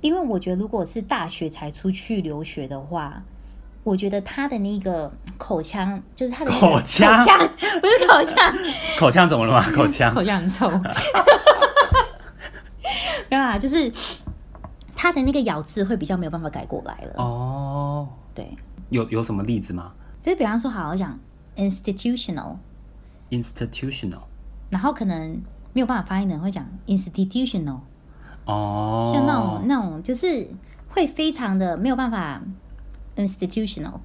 [0.00, 3.22] 因为我觉得如果是大学才出去留学的话，
[3.84, 7.38] 我觉得他的那个口腔就是他的口腔，口腔
[7.80, 8.54] 不是口腔，
[8.98, 9.68] 口腔怎么了吗？
[9.74, 10.68] 口腔口腔很臭，
[13.28, 13.92] 没有啊，就是
[14.94, 18.08] 他的那个咬字会比较没有办法改过来了哦。
[18.34, 18.56] 对，
[18.90, 19.92] 有有什么例子吗？
[20.22, 21.18] 就是比方说，好好讲
[21.56, 22.56] institutional。
[23.30, 24.20] institutional，
[24.70, 25.40] 然后可能
[25.72, 27.80] 没有办法发音的人会讲 institutional，
[28.44, 30.46] 哦，像那种那种就是
[30.88, 32.42] 会非常的没有办法
[33.16, 34.00] institutional，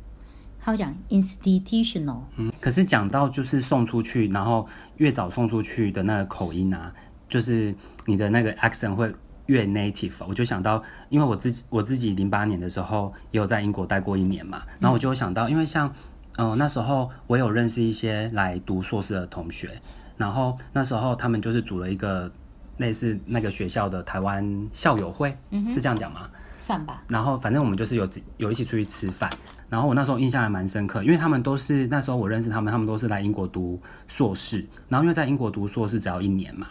[0.59, 2.19] 他会讲 institutional。
[2.37, 6.93] 嗯，可是讲到就是送出去，然后越早送出去的那个口音啊，
[7.27, 7.75] 就是
[8.05, 9.13] 你的那个 accent 会
[9.47, 10.13] 越 native。
[10.27, 15.93] 我就想到，因为我自己我自己零八年的时候也有在英国待过一年嘛，然后我就想到，因为像
[16.37, 19.81] 嗯、呃、那时候我有认识一些来读硕士的同学，
[20.17, 22.29] 然后那时候他们就是组了一个。
[22.77, 26.29] 类似那个学校的台湾校友会，嗯、是这样讲吗？
[26.59, 27.01] 算吧。
[27.07, 29.27] 然后反正我们就是有有一起出去吃饭，
[29.67, 36.67] 然后我那时候印象还蛮深刻，因为他们都是那时候我认识他们，他们都是来英国读硕士，然后因为在英国读硕士只要一年嘛。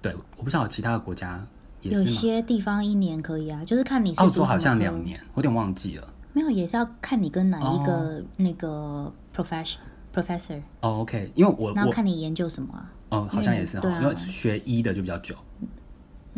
[0.00, 1.38] 对，我不知道有其他的国家
[1.82, 2.10] 也是吗？
[2.10, 4.20] 有些地方一年可以啊，就是看你是。
[4.22, 6.08] 澳洲好像两年，我有点忘记了。
[6.32, 9.76] 没有，也是要看你跟哪一个、哦、那个 profession
[10.14, 10.60] professor。
[10.80, 12.90] 哦，OK，因为我然后看你研究什么啊。
[13.10, 15.68] 哦，好像也是哈，因为、啊、学医的就比较久，嗯、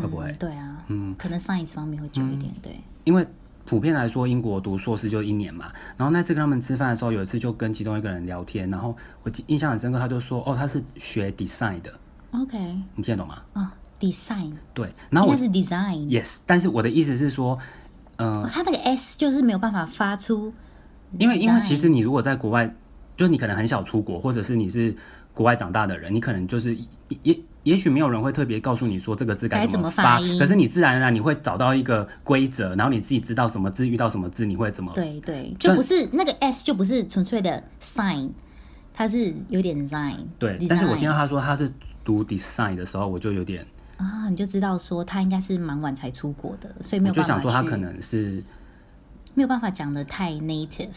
[0.05, 0.31] 会不会？
[0.39, 2.81] 对啊，嗯，可能 science 方面会久一点，嗯、对。
[3.05, 3.27] 因为
[3.65, 5.73] 普遍来说，英国读硕士就一年嘛。
[5.97, 11.93] 然后那次跟他们吃饭的时候，有一次就跟其中一个人聊天，然后我印象很深刻，他就说：“哦，他是学 design 的。”
[12.33, 12.59] OK，
[12.95, 13.43] 你听得懂吗？
[13.55, 14.53] 啊、哦、，design。
[14.75, 15.97] 对，然后我是 design。
[16.09, 17.59] Yes，但是我的意思是说，
[18.17, 20.53] 嗯、呃，他、哦、那个 s 就是没有办法发出，
[21.19, 22.75] 因为因为其实你如果在国外，
[23.17, 24.95] 就你可能很小出国，或者是你是。
[25.37, 26.75] 国外长大的人，你可能就是
[27.23, 34.91] 也也许没有人会特别告诉你说这个字该怎么发，可是你自然而然你会找到一个规则，然后你自己知道什么字遇到什么字你会怎么。
[34.95, 38.31] 对对，就不是那个 s 就不是纯粹的 sign，
[38.95, 40.21] 它是有点 design。
[40.39, 41.71] 对，但是我听到他说他是
[42.03, 43.63] 读 design 的时候，我就有点
[43.99, 47.23] 啊，你就知道说他应该是蛮晚才出国的，所以没有办法。
[47.23, 48.43] 就想说他可能是
[49.35, 50.89] 没有办法讲的太 native。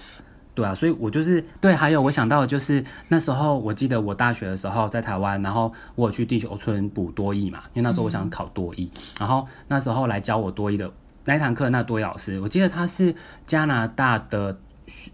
[0.60, 10.91] 对啊，所以我就是对，还有我想到的就是那时候，我记得我大学的时候在台湾，然后我有去地球村补多益嘛，因为那时候我想考多益，嗯、然后那时候来教我多益的
[11.24, 15.10] 那一堂课，那多益老师，我记得他是加拿大的学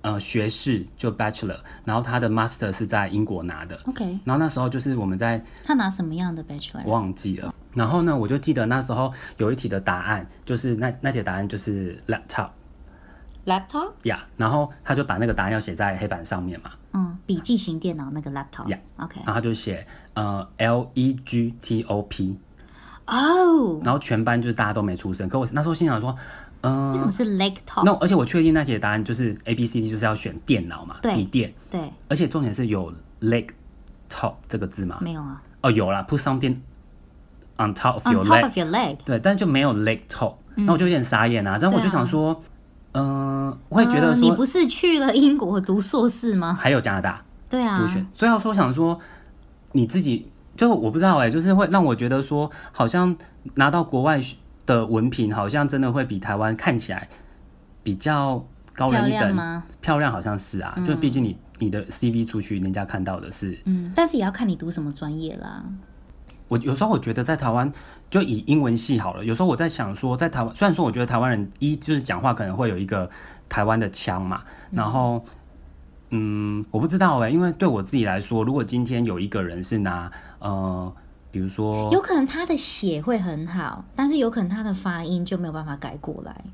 [0.00, 6.82] 呃学士，就 Bachelor，然后他的 Master 是在英国拿的，OK，然后那时候就是我们在他拿什么样的 Bachelor？
[6.84, 12.48] 我忘记了，然后呢，我就记得那时候有一题的答案，就是那那题答案就是 Laptop。
[13.48, 16.70] Laptop 呀，yeah, 然后他就把那个答案要写在黑板上面嘛。
[16.92, 18.68] 嗯，笔记型电脑那个 laptop。
[18.68, 19.16] 呀，OK。
[19.24, 22.38] 然后他就写呃 L E G T O P。
[23.06, 23.14] 哦。
[23.48, 26.14] Oh, 然后全班就是大家都没出声，可我那时候心想说，
[26.60, 27.84] 嗯、呃，为什么是 laptop？
[27.84, 31.52] 那而且我确定那题的答案就是 A B C D，就是要选电脑嘛，对，笔电。
[31.70, 31.80] 对。
[32.08, 34.98] 而且重点是有 laptop 这个字吗？
[35.00, 35.42] 没有啊。
[35.62, 36.56] 哦，有啦，put something
[37.56, 38.26] on top of your leg。
[38.26, 38.96] On top of your leg。
[39.04, 41.58] 对，但是就没有 leg top，那、嗯、我就有点傻眼啊。
[41.58, 42.42] 然后我就想说。
[42.92, 46.54] 嗯，我会觉得说，你不是去了英国读硕士吗？
[46.54, 48.98] 还有加拿大，对啊，所以要说想说，
[49.72, 53.16] 你自己就我不知道哎、欸，就是会让我觉得说，好像
[53.54, 54.20] 拿到国外
[54.66, 57.08] 的文凭，好像真的会比台湾看起来
[57.82, 59.64] 比较高人一等吗？
[59.80, 65.62] 漂亮好像是啊，嗯、就毕竟你你的 CV 出去，人家看到的是，嗯，但是也要看你读什么专业啦。
[66.48, 67.72] 我有时候我觉得在台湾，
[68.10, 69.24] 就以英文系好了。
[69.24, 73.08] 有时候我在想说，在台湾，虽然说我觉得台湾人一就是讲话可能会有一个
[73.48, 75.22] 台湾的腔嘛，然后，
[76.10, 80.92] 嗯，我不知道哎、欸，因为对我自己来说，如果今天有一个人是拿呃，
[81.30, 86.44] 比如说，有可能他的写会很好，但是有可能他的发音就没有办法改过来。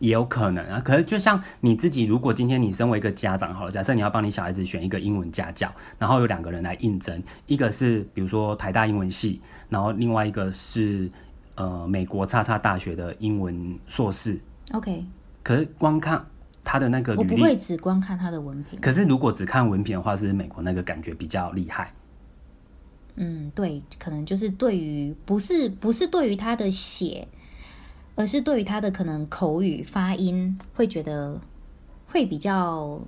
[0.00, 11.10] 也有可能啊，可是就像你自己，如果今天你身为一个家长，好了，假设你要帮你小孩子选一个英文家教，然后有两个人来应征，一个是比如说台大英文系，然后另外一个是
[11.54, 14.40] 呃美国叉叉大学的英文硕士。
[14.72, 15.04] OK。
[15.42, 16.24] 可是光看
[16.64, 18.80] 他的那个我不会只光看他的文凭。
[18.80, 21.92] 可是如果只看文凭的话，是美国那个感觉比较厉害。
[23.16, 27.28] 嗯，对，可能就是对于不是不是对于他的写。
[28.14, 31.40] 而是对于他的可能口语发音会觉得
[32.06, 33.00] 会比较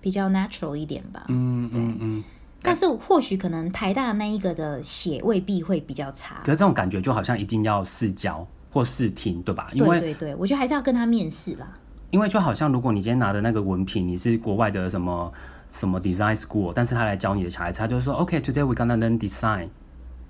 [0.00, 1.24] 比较 natural 一点吧。
[1.28, 2.24] 嗯嗯嗯。
[2.62, 6.36] 但是或许可能台大那一个的写未必会比较差。
[6.36, 9.68] 可是这种感觉就好像一定要试教或试听，对吧？
[9.74, 11.68] 因为对对对，我觉得还是要跟他面试啦。
[12.10, 15.30] 因为就好像如果你今天拿的那个文凭，你是国外的什么
[15.70, 19.68] 什么 design school，但是他来教你的小孩子，他就说 OK，today we gonna learn design。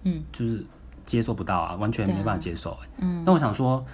[0.02, 0.64] 嗯，就是
[1.06, 2.76] 接受不到啊，完全没办法接受。
[2.98, 3.84] 嗯，那我想说。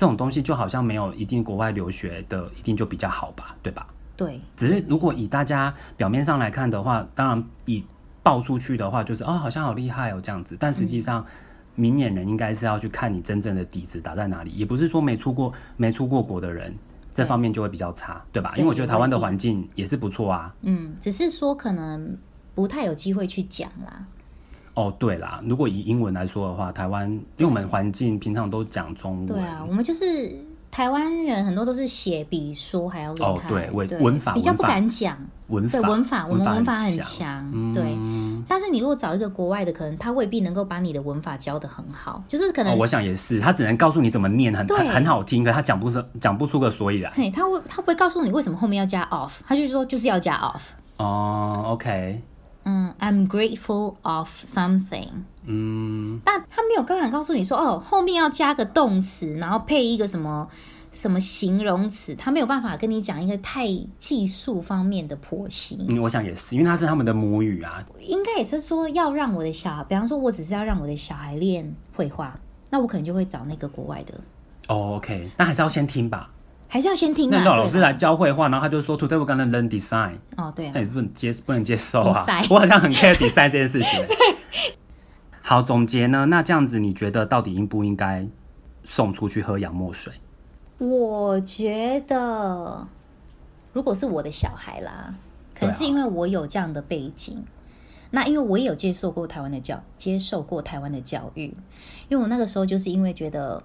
[0.00, 3.86] 这种东西就好像没有一定国外留学的一定就比较好吧，对吧？
[4.16, 4.40] 对。
[4.56, 7.84] 只是如果以大家表面上来看的话，当然以
[8.22, 10.56] 报出去的话，就是哦，好像好厉害哦这样子。
[10.58, 11.22] 但实际上，
[11.74, 14.52] 明眼人应该是要去看你真正的底子打在哪里。
[14.52, 16.74] 也不是说没出过没出过国的人
[17.12, 18.54] 这方面就会比较差，对，对吧？
[18.56, 20.54] 因为我觉得台湾的环境也是不错啊。
[20.62, 22.16] 嗯，只是说可能
[22.54, 24.06] 不太有机会去讲啦。
[24.80, 30.34] 哦，对啦，如果以英文来说的话，台湾因为我们环境平常都讲中文，对啊，我们就是
[30.70, 35.18] 台湾人，很多都是写比说还要厉害，哦，对，文文法比较不敢讲，
[35.48, 37.96] 文法对文法，我们文法很强，对。
[38.48, 47.12] 但是你如果找一个国外的，可能他未必能够把你的文法教的很好，就是可能、哦、我想也是，他只能告诉你怎么念很，很很好听，可他讲不出讲不出个所以然。
[47.14, 50.60] 嘿，他会他不会告诉你为什么后面要加 off，他就是说就是要加 off。
[50.96, 52.22] 哦，OK。
[52.70, 55.08] 嗯，I'm grateful of something。
[55.44, 60.48] 嗯，但他没有刚才告诉你说，哦，后面要加个动词，然后配一个什么
[60.92, 63.66] 什么形容词，他没有办法跟你讲一个太
[63.98, 65.84] 技术方面的剖析。
[65.88, 67.84] 嗯，我想也是，因为他是他们的母语啊。
[68.00, 72.38] 应该也是说要让我的小孩，比方说，我只是要让我的小孩练绘画，
[72.70, 74.14] 那我可能就会找那个国外的。
[74.68, 76.30] 哦，OK，但还是要先听吧。
[76.72, 77.28] 还是要先听。
[77.28, 82.24] 那老师来教绘画，然后他就说：“Today we're gonna learn design。”哦，对、啊，那也不能接不能接受啊！
[82.48, 83.88] 我好像很 care design 这件事情。
[84.06, 84.16] 对。
[85.42, 86.26] 好，总结呢？
[86.26, 88.24] 那这样子，你觉得到底应不应该
[88.84, 90.12] 送出去喝洋墨水？
[90.78, 92.86] 我觉得，
[93.72, 95.12] 如果是我的小孩啦，
[95.58, 97.36] 可能是因为我有这样的背景。
[97.36, 97.44] 啊、
[98.12, 101.52] 那因为我也有接受过台湾的教，接受过台湾的教育。
[102.08, 103.60] 因为我那个时候就是因为觉得。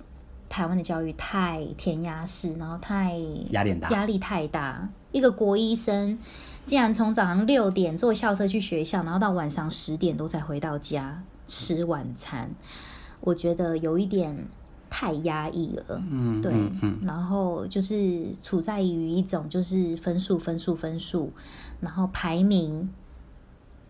[0.49, 3.17] 台湾的教育太填鸭式，然后太
[3.51, 4.87] 压力大，压力太大。
[5.11, 6.17] 一个国一生
[6.65, 12.49] 竟然从早上六点坐校车去学校，然后到晚上十点多才回到家吃晚餐，
[13.21, 14.35] 我觉得有一点
[14.89, 16.01] 太压抑了。
[16.09, 21.31] 嗯，对，嗯嗯、然后就是处在于一种就是分数、分数、分数，
[21.79, 22.89] 然后排名。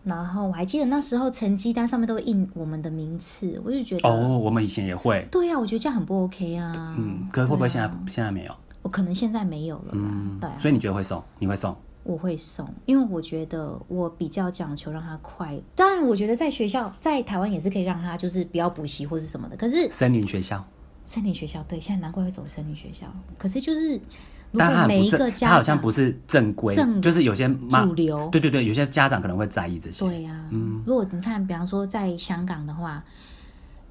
[0.06, 5.26] 然后我还记得那时候成绩单上面都会印我们的名次，我就觉得哦，我们以前也会。
[5.32, 6.94] 对呀、啊，我觉得这样很不 OK 啊。
[6.96, 8.54] 嗯，可是会不会现在、啊、现在没有？
[8.82, 9.90] 我可能现在没有了。
[9.94, 10.56] 嗯，对、啊。
[10.60, 11.20] 所以你觉得会送？
[11.40, 11.76] 你会送？
[12.04, 15.58] 我会送，因为我觉得我比较讲求让他快。
[15.74, 19.56] 当然，我觉得在学校在台湾也是可以让他就是不要补习或是什么的。
[19.56, 20.64] 可是森林学校，
[21.04, 23.06] 森林学校对，现在难怪会走森林学校。
[23.36, 24.00] 可是就是。
[24.58, 28.28] 但他每一个家，他好像不是正规，就是有些主流。
[28.30, 30.04] 对对对，有些家长可能会在意这些。
[30.04, 33.02] 对呀、啊，嗯，如果你看，比方说在香港的话，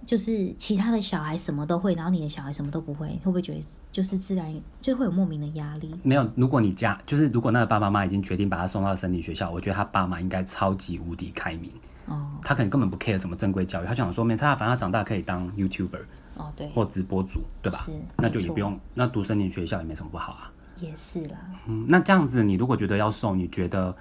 [0.06, 3.60] 就是其他的小孩什么都会，然后你的小孩什么都不会，会不会觉得
[3.92, 5.94] 就是自然就会有莫名的压力？
[6.04, 11.72] 没有，如果你家就是如果那个爸爸妈妈已经决定把他送到森林学校，我觉得他爸妈应该超级无敌开明。
[12.08, 16.02] 哦，他可能根本不 care 什么正规教育，他就想说没差，反正他长大可以当 YouTuber
[16.36, 17.80] 哦，对，或直播主，对吧？
[17.84, 20.52] 是，那就也不用，那读森林学校也没什么不好啊。
[20.82, 23.96] 也是啦，嗯，那这样子，你如果觉得要送，你觉得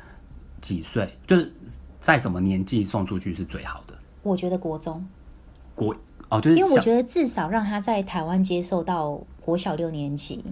[0.61, 1.53] 几岁，就是
[2.01, 3.95] 在什么年纪送出去是最好的？
[4.23, 5.07] 我觉得国中，
[5.75, 5.95] 国
[6.29, 10.45] 哦，就是因为我觉得至少让他在台湾接受到国小六年级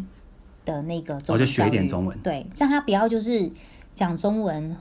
[0.64, 3.50] 的那个中文，我就学一点中文，对，让他不要就是
[3.92, 4.76] 讲中文，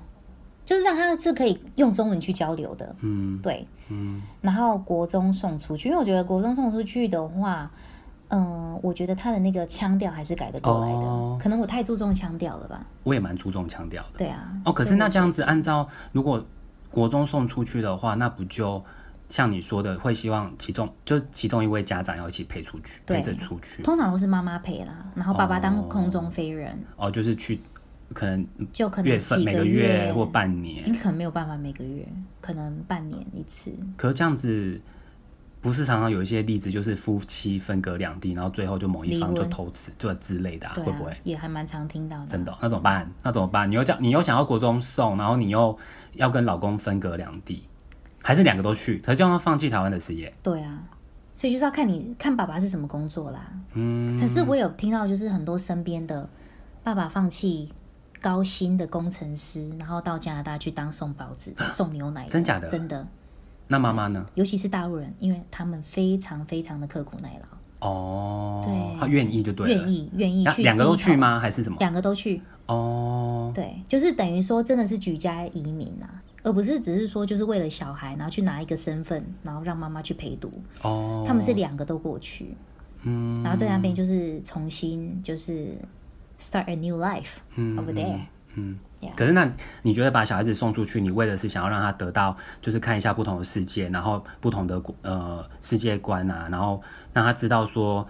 [0.63, 7.71] 就是让他是可以用中文去交流的，嗯，对，嗯，然后国中送出去，因为我觉得国中送出去的话。
[8.33, 12.85] 嗯，我觉得他的那个腔调还是改得过来的，哦、可能我太注重腔调了吧。
[13.03, 14.19] 我也蛮注重腔调的。
[14.19, 14.51] 对啊。
[14.63, 16.41] 哦，可是那这样子，按照如果
[16.89, 18.81] 国中送出去的话，那不就
[19.27, 23.83] 像你说的，会希望其中就其中一位家长要一起陪出去，陪着出去。
[23.83, 26.79] 通常都是妈妈陪啦，然后爸爸当空中飞人。
[26.95, 27.59] 哦，就是去，
[28.13, 32.07] 可能就可能月份每个月或半年，你可能没有办法每个月，
[32.39, 33.73] 可能半年一次。
[33.97, 34.79] 可是这样子。
[35.61, 41.15] 不是常常有一些例子，就是夫妻分隔两地，然后最后就某一方就偷吃，就之类的、啊，啊、会不会？
[41.23, 42.25] 也还蛮常听到的。
[42.25, 43.07] 真的、喔，那怎么办？
[43.21, 43.69] 那怎么办？
[43.69, 45.77] 你又叫，你又想要国中送，然后你又
[46.13, 47.63] 要跟老公分隔两地，
[48.23, 48.97] 还是两个都去？
[49.05, 50.33] 可是就要放弃台湾的事业。
[50.41, 50.79] 对啊，
[51.35, 53.47] 所以就是要看你看爸爸是什么工作啦。
[53.73, 54.19] 嗯。
[54.19, 56.27] 可是我有听到，就是很多身边的
[56.83, 57.71] 爸爸放弃
[58.19, 62.25] 高薪的工程师，然后到加拿大去当送报纸、送牛奶。
[62.27, 62.67] 真假的？
[62.67, 63.07] 真的。
[63.71, 64.25] 那妈妈呢？
[64.35, 67.87] 尤其是大陆人，因为他们非常非常的刻苦耐劳。
[67.87, 69.81] 哦，对，他愿意就对了。
[69.81, 71.39] 愿意愿意去，两个都去吗？
[71.39, 71.77] 还是什么？
[71.79, 72.41] 两个都去。
[72.65, 80.51] 哦，对，就是等于说真的是举家移民啊，而不是只是说就是为了小孩，然后去拿一个身份，然后让妈妈去陪读。
[80.81, 82.53] 哦，他们是两个都过去，
[83.03, 85.77] 嗯，然后在那边就是重新就是
[86.37, 88.19] start a new life over there。
[88.55, 88.77] 嗯。
[89.15, 96.81] 可是，那你觉得把小孩子送出去，你为的是想要让他得到，就是看一下不同的世界，然后不同的呃世界观啊，然后
[97.11, 98.07] 让他知道说，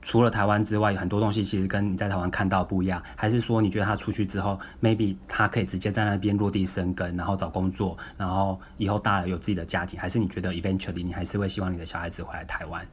[0.00, 3.02] 除了台湾之外，很多东西其实跟你在台湾看到不一样。
[3.16, 10.00] 还是说，你觉得他出去之后，maybe 他可以直接在那边落地生根，然后找工作，然后以后大了有自己的家庭？
[10.00, 12.86] 还是你觉得 eventually 你还是会希望你的小孩子回来台湾？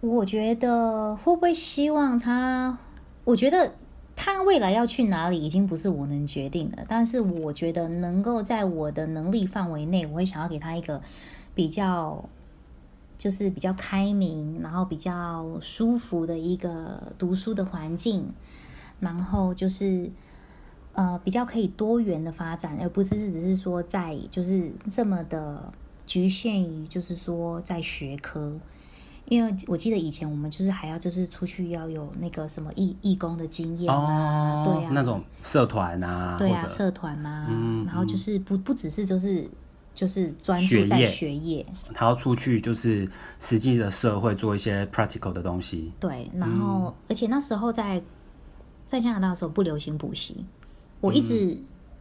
[0.00, 2.76] 我觉得会不会希望他？
[3.22, 3.72] 我觉得。
[4.24, 6.86] 他未来要去哪里，已经不是我能决定的。
[6.88, 11.02] 但是我觉得能够在我的能力范围内，我会想要给他一个
[11.56, 12.24] 比较，
[13.18, 18.32] 就是比较开明，然后比较舒服的一个读书的环境，
[19.00, 20.08] 然后就是
[20.92, 25.72] 呃比较可以多元的发展，而不是只是说在就是这么的
[26.06, 28.56] 局限于就是说在学科。
[29.26, 39.48] 因为我记得以前我们就是还要就是出去要有那个什么义义工的经验啊，哦、对啊，那种社团啊，对啊，社团啊，嗯、然后就是不不只是就是
[39.94, 41.64] 就是专注在学业，
[41.94, 43.08] 他要出去就是
[43.38, 45.92] 实际的社会做一些 practical 的东西。
[45.98, 48.02] 对，然后、嗯、而且那时候在
[48.86, 50.44] 在加拿大的时候不流行补习，
[51.00, 51.56] 我一直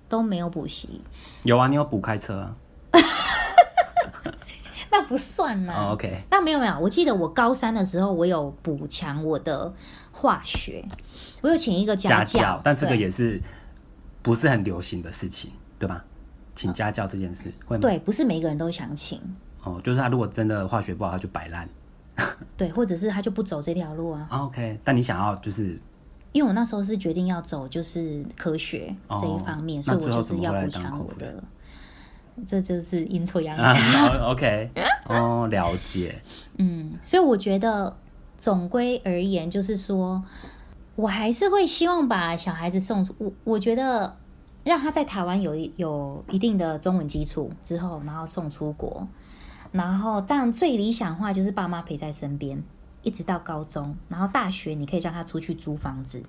[0.09, 1.01] 都没有补习、嗯。
[1.43, 2.57] 有啊，你有补开车啊？
[4.91, 5.83] 那不算呐、啊。
[5.85, 6.21] Oh, OK。
[6.29, 9.73] 那没有没有，我记得我高三的时候，我有补强我的
[10.11, 10.83] 化学，
[11.41, 13.41] 我有请一个家教，但这个也是
[14.21, 16.03] 不是很流行的事情，对吧？
[16.53, 17.81] 请家教这件事、哦、会吗？
[17.81, 19.19] 对，不是每一个人都想请。
[19.63, 21.67] 哦，就是他如果真的化学不好，他就摆烂。
[22.57, 24.27] 对，或者是他就不走这条路啊。
[24.29, 25.79] OK，但你想要就是，
[26.33, 31.41] 因为我那时候是决定要走就是科学这一方面，哦、所以我就是要补强我的。
[32.47, 33.73] 这就是阴错阳差。
[33.73, 34.69] Uh, OK，
[35.07, 36.21] 哦，了解。
[36.57, 37.95] 嗯，所以我觉得
[38.37, 40.23] 总归而言，就是说，
[40.95, 43.13] 我还是会希望把小孩子送出。
[43.17, 44.15] 我我觉得
[44.63, 49.07] 让他在台湾有有一定的中文基础之后，然后送出国，
[49.71, 52.61] 然后当然最理想化就是爸妈陪在身边，
[53.03, 56.21] 一直到高中，然后大学你可以让他出去租房子。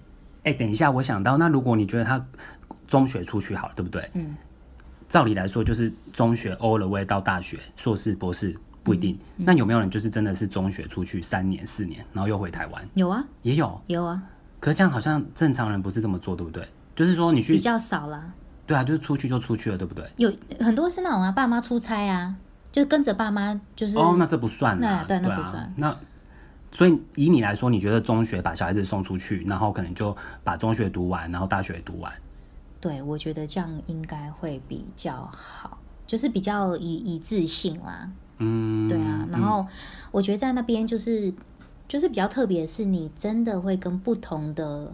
[0.45, 2.27] 哎、欸，等一下，我想到，那如果你觉得他
[2.87, 4.11] 中学出去好了，对不对？
[4.15, 4.35] 嗯。
[5.13, 9.15] 照理来说，就是中学 all the way 到大学，硕士、博士不一定。
[9.37, 12.83] 嗯嗯、那有没有人就是真的是中学出去三年、四年，然后又回台湾？
[12.95, 14.23] 有啊，也有，有啊。
[14.59, 16.67] 可是这样好像正常人不是这么做，对不对？
[16.97, 18.25] 就是说你去比较少啦。
[18.67, 20.03] 对啊，就是出去就出去了，对不对？
[20.17, 20.33] 有
[20.65, 22.35] 很多是那种啊，爸妈出差啊，
[22.71, 23.99] 就跟着爸妈就是。
[23.99, 25.57] 哦，那这不算啊，对，那不算。
[25.63, 25.95] 啊、那
[26.71, 32.11] 所以以你来说，你觉得中学把小孩子送出去，然后可能就把中学读完，然后大学读完？
[32.83, 38.11] 对，我觉得这样应该会比较好，就是比较一一致性啦。
[38.39, 39.25] 嗯，对啊。
[39.31, 39.65] 然后
[40.11, 41.33] 我觉得在那边就是
[41.87, 44.93] 就是比较特别是，你真的会跟不同的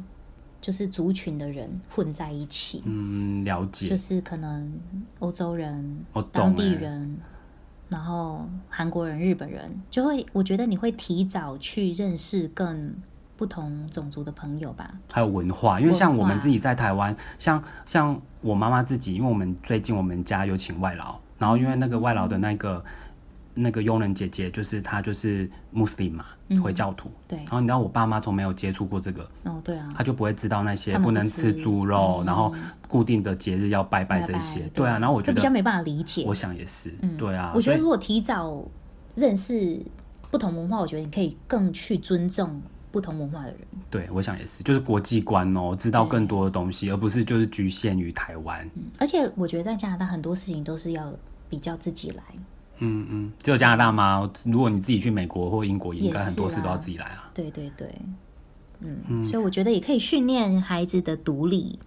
[0.60, 2.82] 就是族群的人混在一起。
[2.84, 3.88] 嗯，了解。
[3.88, 4.70] 就是可能
[5.20, 7.16] 欧洲人、欸、当地人，
[7.88, 12.94] 然后韩国人、日本人，就会我觉得你会提早去认识更。
[13.38, 22.82] 不同种族的朋友吧，还有文化，因为像我们自己在台湾，像像我妈妈自己，因为我们最近我们家有请外劳，然后因为那个外劳的那个、
[23.54, 26.24] 嗯、那个佣人姐姐，就是她就是穆斯林嘛，
[26.60, 32.52] 回教徒，嗯、对，然后你知道我爸妈从没有接触过这个，哦，对啊，他就不会知道那些不能吃猪肉，嗯、然后
[32.88, 38.64] 固定的节日要拜拜这些，对，对啊，然后我觉得比较没办法理解，我想也是，嗯、对啊，我觉得如果提早
[39.14, 39.80] 认识
[40.28, 42.60] 不同文化，我觉得你可以更去尊重。
[42.90, 43.58] 不同文化的人，
[43.90, 48.64] 对，我想也是，就是国际观哦，知道更多的东西，而不是就是局限于台湾。
[48.74, 51.12] 嗯，而且我觉得在加拿大很多事情都是要
[51.48, 52.22] 比较自己来。
[52.78, 54.30] 嗯嗯，只有加拿大吗？
[54.44, 57.30] 如果你自己去美国或英国，应该很多事都要自己来啊。
[57.34, 57.92] 对对对，
[58.80, 61.78] 嗯，嗯，所以我觉得也可以训练孩子的独立。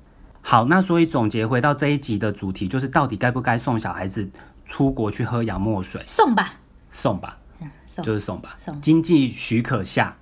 [0.41, 4.29] 好，那所以总结回到这一集的主题，就是到底该不该送小孩子
[4.65, 6.03] 出国去喝洋墨水？
[6.05, 6.53] 送吧，
[6.89, 10.15] 送吧，嗯，送就是送吧，送，经济许可下。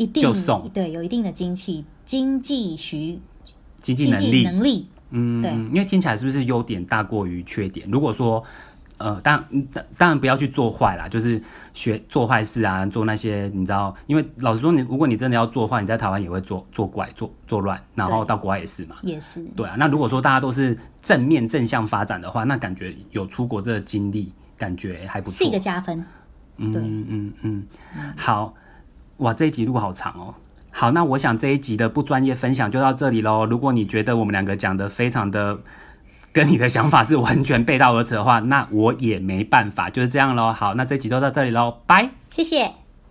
[0.00, 3.20] 一定就送对，有一定的经济经济需
[3.82, 7.86] 经济能力能力，嗯，对，因为听起来是不是优点大过于缺点？
[7.90, 8.42] 如果说
[8.96, 11.42] 呃，当当当然不要去做坏啦，就是
[11.74, 19.74] 学做坏事啊，做那些你知道，因为老实说，你如果你真的要做坏，你在台湾也会做做怪、做做乱，然后到国外也是嘛，也是对啊。
[19.78, 26.02] 那如果说大家都是正面正向发展的话，那感觉有出国这个经历，感觉还不错，是一个加分。
[26.56, 27.66] 嗯嗯嗯嗯，
[28.16, 28.54] 好。
[29.20, 30.34] 哇，这一集录好长哦。
[30.70, 33.44] 好，那我想这一集的不专业分享就到这里喽。
[33.46, 35.60] 如果你觉得我们两个讲的非常的
[36.32, 40.52] 跟你的想法是完全背道而驰的话，那我也没办法，就是这样喽。
[40.52, 42.79] 好，那这一集就到这里喽，拜，谢谢。